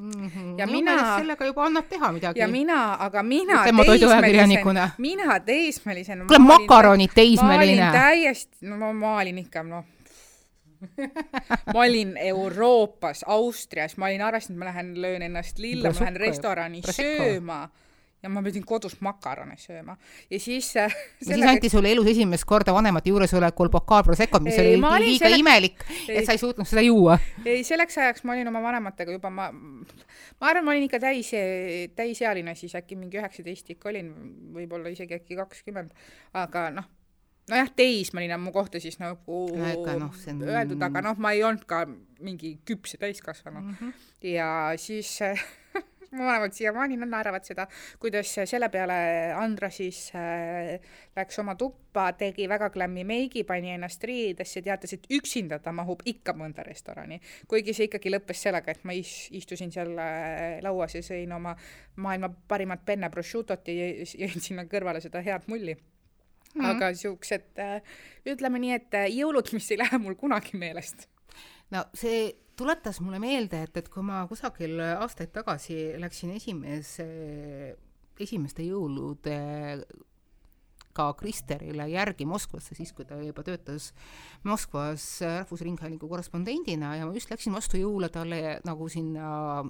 mm. 0.01 0.29
-hmm. 0.29 0.59
ja 0.59 0.67
mina. 0.67 1.17
sellega 1.19 1.47
juba 1.47 1.65
annab 1.65 1.85
teha 1.89 2.13
midagi. 2.13 2.41
ja 2.41 2.49
mina, 2.49 2.97
aga 3.01 3.23
mina 3.23 3.65
teismelisena, 3.65 4.91
mina 4.99 5.41
teismelisena. 5.41 6.25
kuule, 6.25 6.39
makaronid 6.39 7.11
teismeline. 7.15 7.81
ma 7.81 7.91
olin 7.91 8.03
täiesti, 8.03 8.57
no 8.67 8.93
ma 8.93 9.17
olin 9.17 9.39
ikka 9.39 9.63
noh 9.63 9.85
ma 11.75 11.81
olin 11.85 12.17
Euroopas, 12.17 13.25
Austrias, 13.27 13.97
ma 13.97 14.09
olin 14.11 14.23
arvestanud, 14.23 14.59
ma 14.61 14.71
lähen 14.71 14.95
löön 15.03 15.23
ennast 15.23 15.59
lilla, 15.59 15.93
ma 15.93 16.05
lähen 16.05 16.19
restorani 16.21 16.83
Prosecco. 16.83 17.25
sööma. 17.25 17.63
Ja 18.21 18.29
ma 18.29 18.43
pidin 18.45 18.67
kodus 18.69 18.99
makarone 19.01 19.55
sööma. 19.57 19.95
Ja 20.29 20.37
siis 20.41 20.67
äh, 20.77 20.93
ja 21.23 21.29
siis 21.31 21.45
anti 21.49 21.71
sulle 21.73 21.89
elus 21.89 22.11
esimest 22.11 22.45
korda 22.45 22.75
vanemate 22.77 23.09
juuresolekul 23.09 23.71
bokaal 23.73 24.05
Proseccot, 24.05 24.45
mis 24.45 24.59
ei, 24.61 24.75
oli 24.77 25.07
liiga 25.07 25.25
selleks... 25.25 25.41
imelik, 25.41 25.87
et 26.05 26.29
sa 26.29 26.37
ei. 26.37 26.43
suutnud 26.43 26.69
seda 26.69 26.85
juua. 26.85 27.17
ei, 27.47 27.65
selleks 27.65 27.97
ajaks 27.97 28.29
ma 28.29 28.37
olin 28.37 28.53
oma 28.53 28.61
vanematega 28.67 29.17
juba, 29.17 29.33
ma, 29.33 29.49
ma 29.55 30.53
arvan, 30.53 30.69
ma 30.69 30.77
olin 30.77 30.85
ikka 30.85 31.01
täis, 31.01 31.33
täisealine 31.97 32.53
siis 32.61 32.77
äkki 32.77 33.01
mingi 33.01 33.23
üheksateist 33.23 33.73
ikka 33.73 33.89
olin, 33.89 34.13
võib-olla 34.53 34.93
isegi 34.93 35.17
äkki 35.17 35.41
kakskümmend, 35.41 35.97
aga 36.45 36.69
noh 36.77 36.93
nojah, 37.49 37.71
teismeline 37.77 38.35
on 38.35 38.45
mu 38.45 38.53
kohta 38.53 38.81
siis 38.83 38.99
nagu 39.01 39.41
no, 39.57 39.71
no, 39.99 40.11
on... 40.11 40.43
öeldud, 40.49 40.83
aga 40.83 41.05
noh, 41.05 41.19
ma 41.23 41.33
ei 41.37 41.45
olnud 41.47 41.65
ka 41.69 41.85
mingi 42.21 42.59
küps 42.69 42.95
ja 42.95 43.07
täiskasvanu 43.07 43.61
mm. 43.61 43.77
-hmm. 43.81 43.93
ja 44.35 44.51
siis 44.77 45.19
mu 46.11 46.25
vanemad 46.27 46.53
siiamaani 46.53 46.97
naeravad 46.97 47.45
seda, 47.47 47.67
kuidas 48.03 48.33
selle 48.45 48.69
peale 48.69 48.95
Andra 49.37 49.71
siis 49.71 50.11
äh, 50.15 50.81
läks 51.17 51.39
oma 51.39 51.55
tuppa, 51.55 52.13
tegi 52.19 52.49
väga 52.49 52.71
klämmi 52.71 53.05
meigi, 53.05 53.45
pani 53.45 53.71
ennast 53.75 54.05
riidesse, 54.05 54.63
teatas, 54.63 54.93
et 54.97 55.07
üksinda 55.11 55.61
ta 55.63 55.73
mahub 55.73 56.03
ikka 56.05 56.35
mõnda 56.35 56.67
restorani. 56.67 57.21
kuigi 57.49 57.75
see 57.75 57.87
ikkagi 57.87 58.11
lõppes 58.11 58.43
sellega, 58.43 58.75
et 58.75 58.85
ma 58.85 58.97
is, 58.97 59.29
istusin 59.31 59.73
seal 59.73 59.95
äh, 59.99 60.59
lauas 60.67 60.95
ja 60.95 61.03
sõin 61.03 61.33
oma 61.37 61.55
maailma 61.97 62.33
parimat 62.49 62.85
penne 62.85 63.11
prosciutot 63.11 63.69
ja 63.69 63.95
jõin 64.05 64.41
sinna 64.41 64.67
kõrvale 64.67 65.01
seda 65.01 65.23
head 65.23 65.47
mulli 65.47 65.79
mm. 66.55 66.61
-hmm. 66.61 66.71
aga 66.71 66.93
siuksed, 66.95 67.49
äh, 67.59 67.81
ütleme 68.27 68.59
nii, 68.59 68.75
et 68.77 68.95
äh, 68.95 69.09
jõulud, 69.15 69.53
mis 69.53 69.71
ei 69.71 69.79
lähe 69.79 69.99
mul 69.99 70.15
kunagi 70.15 70.59
meelest. 70.59 71.09
no 71.71 71.85
see 71.95 72.33
tuletas 72.57 73.01
mulle 73.01 73.19
meelde, 73.19 73.63
et, 73.63 73.77
et 73.77 73.89
kui 73.89 74.03
ma 74.03 74.27
kusagil 74.29 74.81
aastaid 74.81 75.33
tagasi 75.33 75.95
läksin 75.99 76.35
esimese, 76.37 77.07
esimeste 78.21 78.63
jõulude 78.67 79.37
ka 80.93 81.13
Kristerile 81.15 81.87
järgi 81.89 82.27
Moskvasse, 82.27 82.75
siis 82.75 82.93
kui 82.93 83.07
ta 83.09 83.21
juba 83.23 83.45
töötas 83.47 83.93
Moskvas 84.45 85.05
Rahvusringhäälingu 85.23 86.09
korrespondendina 86.11 86.97
ja 86.99 87.07
ma 87.07 87.15
just 87.15 87.31
läksin 87.31 87.55
vastu 87.55 87.79
jõule 87.81 88.11
talle 88.13 88.59
nagu 88.67 88.89
sinna 88.91 89.63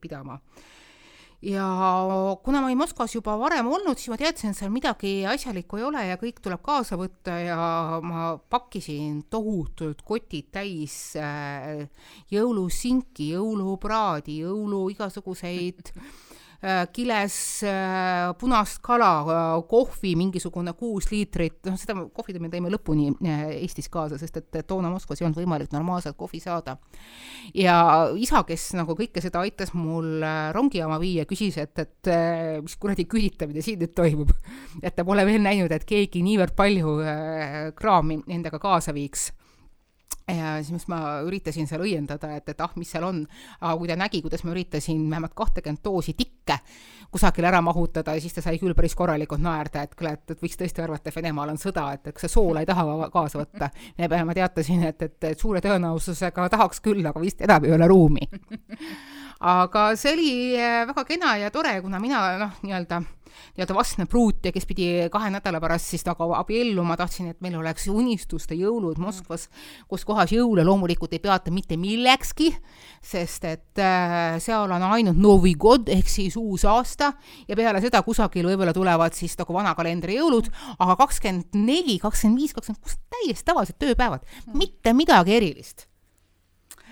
pidama 0.00 0.40
ja 1.42 1.66
kuna 2.44 2.60
ma 2.60 2.68
olin 2.68 2.78
Moskvas 2.78 3.14
juba 3.14 3.36
varem 3.40 3.68
olnud, 3.72 3.96
siis 3.98 4.10
ma 4.12 4.18
teadsin, 4.20 4.52
et 4.52 4.58
seal 4.58 4.72
midagi 4.72 5.12
asjalikku 5.28 5.80
ei 5.80 5.86
ole 5.88 6.02
ja 6.10 6.18
kõik 6.20 6.42
tuleb 6.44 6.60
kaasa 6.64 6.98
võtta 7.00 7.38
ja 7.40 7.60
ma 8.04 8.34
pakkisin 8.52 9.22
tohutult 9.32 10.04
kotid 10.04 10.50
täis 10.52 11.16
äh, 11.16 11.86
jõulusinki, 12.32 13.32
jõulupraadi, 13.34 14.40
jõulu 14.44 14.88
igasuguseid 14.92 15.94
kiles 16.92 17.34
äh, 17.64 18.34
punast 18.36 18.82
kala, 18.84 19.10
äh, 19.24 19.62
kohvi 19.68 20.12
mingisugune 20.20 20.74
kuus 20.76 21.08
liitrit, 21.08 21.62
noh 21.64 21.78
seda 21.80 21.96
kohvi 22.12 22.36
me 22.36 22.50
tõime 22.52 22.72
lõpuni 22.74 23.08
Eestis 23.56 23.88
kaasa, 23.92 24.18
sest 24.20 24.36
et 24.42 24.60
toona 24.68 24.90
Moskvas 24.92 25.22
ei 25.22 25.28
olnud 25.28 25.40
võimalik 25.40 25.72
normaalselt 25.72 26.18
kohvi 26.20 26.42
saada. 26.42 26.76
ja 27.54 28.10
isa, 28.12 28.44
kes 28.44 28.74
nagu 28.76 28.92
kõike 28.98 29.24
seda 29.24 29.40
aitas 29.40 29.72
mul 29.72 30.20
rongijaama 30.52 31.00
viia, 31.00 31.24
küsis, 31.24 31.56
et, 31.58 31.78
et 31.80 32.12
mis 32.62 32.76
kuradi 32.76 33.08
küüditamine 33.08 33.64
siin 33.64 33.80
nüüd 33.80 33.96
toimub. 33.96 34.36
et 34.84 34.94
ta 34.94 35.04
pole 35.04 35.24
veel 35.24 35.40
näinud, 35.40 35.72
et 35.72 35.88
keegi 35.88 36.22
niivõrd 36.26 36.52
palju 36.58 36.96
kraami 37.78 38.20
endaga 38.28 38.60
kaasa 38.60 38.92
viiks 38.92 39.30
siis 40.66 40.86
ma 40.90 41.20
üritasin 41.26 41.68
seal 41.70 41.84
õiendada, 41.84 42.32
et, 42.36 42.48
et 42.52 42.62
ah, 42.64 42.72
mis 42.80 42.90
seal 42.90 43.04
on, 43.06 43.22
aga 43.60 43.74
kui 43.78 43.90
ta 43.90 43.96
nägi, 43.98 44.22
kuidas 44.24 44.44
ma 44.46 44.54
üritasin 44.54 45.02
vähemalt 45.10 45.36
kahtekümmet 45.38 45.84
doosi 45.84 46.14
tikke 46.18 46.58
kusagile 47.10 47.48
ära 47.50 47.60
mahutada, 47.64 48.14
siis 48.22 48.34
ta 48.36 48.42
sai 48.44 48.58
küll 48.60 48.74
päris 48.78 48.94
korralikult 48.98 49.42
naerda, 49.42 49.82
et 49.82 49.94
kuule, 49.98 50.14
et, 50.14 50.24
et 50.30 50.42
võiks 50.42 50.58
tõesti 50.60 50.84
arvata, 50.84 51.10
et 51.10 51.16
Venemaal 51.16 51.54
on 51.54 51.58
sõda, 51.58 51.88
et 51.96 52.12
kas 52.12 52.28
sa 52.28 52.32
soola 52.36 52.62
ei 52.62 52.68
taha 52.68 53.10
kaasa 53.10 53.40
võtta. 53.40 53.70
ma 54.24 54.34
teatasin, 54.36 54.84
et, 54.86 55.02
et, 55.02 55.24
et 55.32 55.38
suure 55.38 55.60
tõenäosusega 55.60 56.48
tahaks 56.48 56.80
küll, 56.80 57.06
aga 57.06 57.20
vist 57.20 57.42
enam 57.42 57.64
ei 57.64 57.74
ole 57.74 57.88
ruumi. 57.90 58.28
aga 59.40 59.86
see 59.96 60.12
oli 60.12 60.30
eh, 60.54 60.84
väga 60.86 61.04
kena 61.08 61.36
ja 61.40 61.50
tore, 61.50 61.80
kuna 61.82 61.98
mina 61.98 62.22
noh, 62.38 62.60
nii-öelda 62.62 63.02
nii-öelda 63.56 63.76
vastne 63.76 64.06
pruut 64.10 64.44
ja 64.44 64.52
kes 64.54 64.66
pidi 64.68 64.86
kahe 65.12 65.30
nädala 65.32 65.60
pärast 65.62 65.90
siis 65.92 66.04
nagu 66.06 66.30
abielluma, 66.36 66.96
tahtsin, 67.00 67.30
et 67.32 67.40
meil 67.44 67.58
oleks 67.60 67.88
unistuste 67.90 68.56
jõulud 68.58 69.00
Moskvas, 69.02 69.48
kus 69.90 70.06
kohas 70.08 70.32
jõule 70.34 70.64
loomulikult 70.66 71.12
ei 71.16 71.22
peata 71.22 71.52
mitte 71.54 71.78
millekski, 71.80 72.50
sest 73.02 73.46
et 73.48 73.82
äh, 73.82 74.38
seal 74.42 74.70
on 74.70 74.86
ainult 74.90 75.20
Novi 75.20 75.54
God 75.60 75.90
ehk 75.92 76.08
siis 76.10 76.38
uus 76.40 76.64
aasta 76.68 77.12
ja 77.48 77.58
peale 77.58 77.82
seda 77.84 78.02
kusagil 78.06 78.48
võib-olla 78.50 78.74
tulevad 78.76 79.16
siis 79.16 79.36
nagu 79.40 79.56
vana 79.56 79.74
kalendri 79.78 80.18
jõulud, 80.20 80.50
aga 80.78 80.96
kakskümmend 81.04 81.60
neli, 81.60 81.98
kakskümmend 82.02 82.42
viis, 82.42 82.56
kakskümmend 82.56 82.82
kuus, 82.84 82.98
täiesti 83.12 83.46
tavalised 83.50 83.80
tööpäevad, 83.80 84.26
mitte 84.54 84.94
midagi 84.96 85.38
erilist 85.40 85.89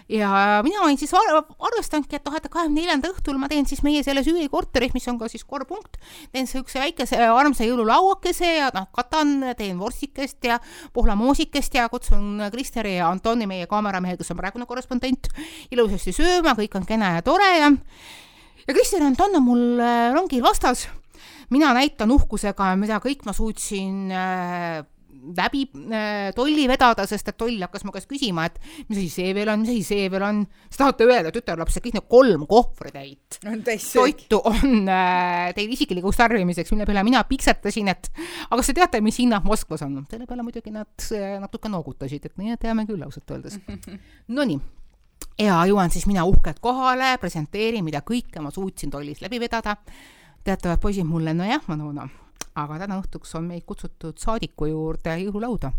ja 0.09 0.61
mina 0.64 0.83
olin 0.85 0.99
siis 1.01 1.12
ar 1.16 1.31
arvestanudki, 1.38 2.16
et 2.16 2.29
noh, 2.29 2.37
et 2.37 2.49
kahekümne 2.49 2.81
neljanda 2.81 3.11
õhtul 3.12 3.38
ma 3.40 3.49
teen 3.51 3.66
siis 3.68 3.83
meie 3.87 4.03
selles 4.07 4.29
üürikorteris, 4.31 4.94
mis 4.97 5.09
on 5.11 5.18
ka 5.21 5.29
siis 5.29 5.44
korrpunkt, 5.44 5.99
teen 6.33 6.49
siukse 6.51 6.81
väikese 6.81 7.21
armsa 7.29 7.66
jõululauakese 7.68 8.53
ja 8.59 8.71
noh, 8.75 8.88
katan, 8.94 9.51
teen 9.59 9.81
vorstikest 9.81 10.49
ja 10.49 10.61
pohlamoosikest 10.97 11.77
ja 11.77 11.88
kutsun 11.92 12.49
Kristeri 12.53 12.97
ja 12.97 13.11
Antoni, 13.12 13.49
meie 13.51 13.68
kaameramehe, 13.71 14.16
kes 14.21 14.33
on 14.33 14.40
praegune 14.40 14.68
korrespondent, 14.68 15.31
ilusasti 15.71 16.16
sööma, 16.16 16.57
kõik 16.59 16.81
on 16.81 16.88
kena 16.88 17.16
ja 17.18 17.27
tore 17.27 17.53
ja 17.59 17.73
ja 18.68 18.75
Krister 18.75 19.01
ja 19.01 19.09
Anton 19.09 19.37
on 19.37 19.44
mul 19.44 19.81
äh, 19.81 20.12
rongil 20.14 20.42
vastas. 20.44 20.88
Mina 21.51 21.73
näitan 21.73 22.11
uhkusega, 22.12 22.75
mida 22.77 22.99
kõik 23.01 23.25
ma 23.25 23.33
suutsin 23.33 24.12
äh, 24.12 24.85
läbi 25.37 25.65
äh, 25.93 26.31
tolli 26.37 26.67
vedada, 26.71 27.07
sest 27.09 27.31
et 27.33 27.39
toll 27.39 27.59
hakkas 27.63 27.85
mu 27.87 27.93
käest 27.95 28.09
küsima, 28.11 28.47
et 28.49 28.59
mis 28.89 29.01
asi 29.01 29.09
see 29.13 29.35
veel 29.37 29.51
on, 29.53 29.63
mis 29.65 29.73
asi 29.73 29.85
see 29.87 30.09
veel 30.13 30.25
on. 30.27 30.43
siis 30.69 30.81
tahate 30.81 31.07
öelda, 31.09 31.33
tütarlaps, 31.35 31.79
et 31.79 31.87
kõik 31.87 31.99
need 31.99 32.09
kolm 32.11 32.47
kohvritäit 32.51 33.39
toitu 33.93 34.41
on 34.51 34.89
äh, 34.89 35.51
teil 35.57 35.75
isiklikuks 35.77 36.21
tarbimiseks, 36.21 36.73
mille 36.75 36.89
peale 36.89 37.05
mina 37.07 37.23
piksatasin, 37.29 37.93
et 37.95 38.11
aga 38.49 38.61
kas 38.61 38.73
te 38.73 38.79
teate, 38.81 39.03
mis 39.05 39.21
hinnad 39.23 39.47
Moskvas 39.49 39.85
on? 39.87 40.03
selle 40.11 40.29
peale 40.29 40.47
muidugi 40.47 40.75
nad 40.75 41.09
äh, 41.17 41.39
natuke 41.43 41.73
noogutasid, 41.73 42.29
et 42.29 42.45
et 42.49 42.61
teame 42.63 42.87
küll 42.89 43.03
ausalt 43.05 43.31
öeldes. 43.35 43.59
Nonii 44.39 44.61
ja 45.39 45.59
jõuan 45.69 45.91
siis 45.93 46.07
mina 46.11 46.25
uhkelt 46.27 46.63
kohale, 46.63 47.17
presenteerin, 47.21 47.85
mida 47.87 48.03
kõike 48.07 48.43
ma 48.43 48.51
suutsin 48.55 48.91
tollis 48.91 49.21
läbi 49.23 49.41
vedada 49.43 49.77
teatavad 50.49 50.81
poisid 50.81 51.07
mulle, 51.07 51.35
nojah, 51.37 51.63
Manona, 51.69 52.09
aga 52.64 52.79
täna 52.85 52.99
õhtuks 53.03 53.35
on 53.38 53.49
meid 53.51 53.66
kutsutud 53.68 54.18
saadiku 54.18 54.66
juurde 54.71 55.18
jõululauda. 55.23 55.73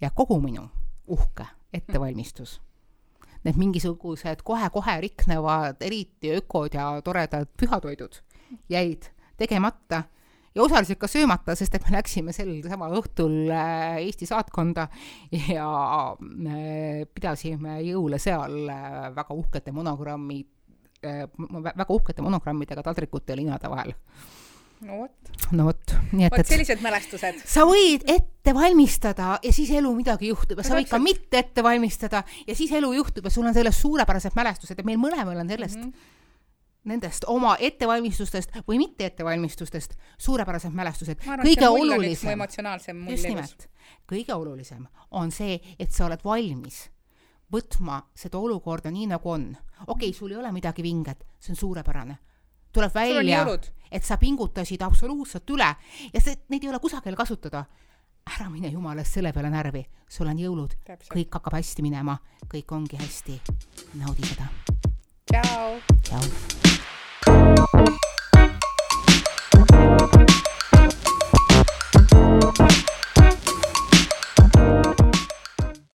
ja 0.00 0.10
kogu 0.10 0.40
minu 0.40 0.68
uhke 1.06 1.46
ettevalmistus, 1.72 2.60
need 3.44 3.56
mingisugused 3.60 4.42
kohe-kohe 4.42 5.00
riknevad, 5.00 5.82
eriti 5.84 6.32
ökod 6.38 6.74
ja 6.74 7.00
toredad 7.04 7.48
pühatoidud 7.60 8.20
jäid 8.68 9.10
tegemata 9.36 10.02
ja 10.54 10.62
osaliselt 10.62 10.98
ka 11.02 11.08
söömata, 11.10 11.54
sest 11.58 11.74
et 11.74 11.84
me 11.86 11.96
läksime 11.96 12.32
sel 12.34 12.52
samal 12.66 12.94
õhtul 13.00 13.50
äh, 13.50 13.98
Eesti 14.04 14.28
saatkonda 14.30 14.86
ja 15.56 15.68
äh, 16.14 17.04
pidasime 17.10 17.80
jõule 17.84 18.20
seal 18.22 18.70
äh, 18.70 19.08
väga 19.16 19.34
uhkete 19.34 19.74
monogrammi, 19.74 20.40
väga 21.04 21.90
uhkete 21.92 22.22
monogrammidega 22.24 22.82
taldrikute 22.86 23.36
linade 23.36 23.68
vahel 23.68 23.92
no 24.84 25.00
vot. 25.02 25.34
no 25.52 25.68
vot, 25.68 25.94
nii 26.12 26.28
et, 26.28 26.38
et 26.42 26.50
sellised 26.50 26.82
mälestused. 26.84 27.42
sa 27.48 27.66
võid 27.68 28.06
ette 28.10 28.54
valmistada 28.56 29.38
ja 29.42 29.52
siis 29.52 29.70
elu 29.74 29.92
midagi 29.96 30.30
juhtub 30.32 30.60
ja 30.60 30.66
sa 30.66 30.76
võid 30.78 30.90
ka 30.90 31.00
mitte 31.02 31.40
ette 31.40 31.64
valmistada 31.64 32.24
ja 32.46 32.56
siis 32.56 32.72
elu 32.76 32.92
juhtub 33.00 33.26
ja 33.26 33.32
sul 33.34 33.48
on 33.48 33.56
sellest 33.56 33.80
suurepärased 33.84 34.36
mälestused 34.36 34.78
ja 34.78 34.86
meil 34.86 35.00
mõlemal 35.00 35.40
on 35.40 35.54
sellest 35.56 35.80
mm, 35.80 35.88
-hmm 35.90 36.12
nendest 36.84 37.24
oma 37.32 37.54
ettevalmistustest 37.64 38.58
või 38.68 38.76
mitte 38.76 39.06
ettevalmistustest 39.08 39.94
suurepärased 40.20 40.72
mälestused. 40.76 41.22
kõige 41.24 41.68
olulisem, 41.68 42.42
just 43.08 43.24
nimelt, 43.24 43.68
kõige 44.04 44.34
olulisem 44.34 44.84
on 45.10 45.32
see, 45.32 45.60
et 45.78 45.92
sa 45.92 46.04
oled 46.04 46.20
valmis 46.24 46.82
võtma 47.52 48.00
seda 48.16 48.38
olukorda 48.38 48.92
nii, 48.92 49.08
nagu 49.14 49.30
on. 49.30 49.50
okei 49.86 50.08
okay,, 50.10 50.12
sul 50.12 50.32
ei 50.32 50.40
ole 50.40 50.52
midagi 50.52 50.82
vinget, 50.82 51.24
see 51.40 51.54
on 51.54 51.60
suurepärane. 51.60 52.18
Tuleb 52.74 52.94
välja, 52.94 53.46
et 53.90 54.04
sa 54.04 54.18
pingutasid 54.20 54.82
absoluutselt 54.82 55.50
üle 55.54 55.70
ja 56.12 56.20
see, 56.20 56.36
neid 56.50 56.64
ei 56.64 56.72
ole 56.72 56.82
kusagil 56.82 57.16
kasutada. 57.16 57.64
ära 58.24 58.48
mine 58.50 58.68
jumala 58.72 59.02
eest 59.02 59.18
selle 59.18 59.32
peale 59.36 59.50
närvi, 59.52 59.84
sul 60.08 60.26
on 60.26 60.38
jõulud, 60.40 60.72
kõik 61.12 61.36
hakkab 61.36 61.58
hästi 61.58 61.82
minema, 61.84 62.16
kõik 62.48 62.72
ongi 62.72 62.96
hästi. 62.96 63.40
naudi 64.00 64.26
seda. 64.26 64.48
tšau. 65.28 65.80
tšau. 66.08 68.03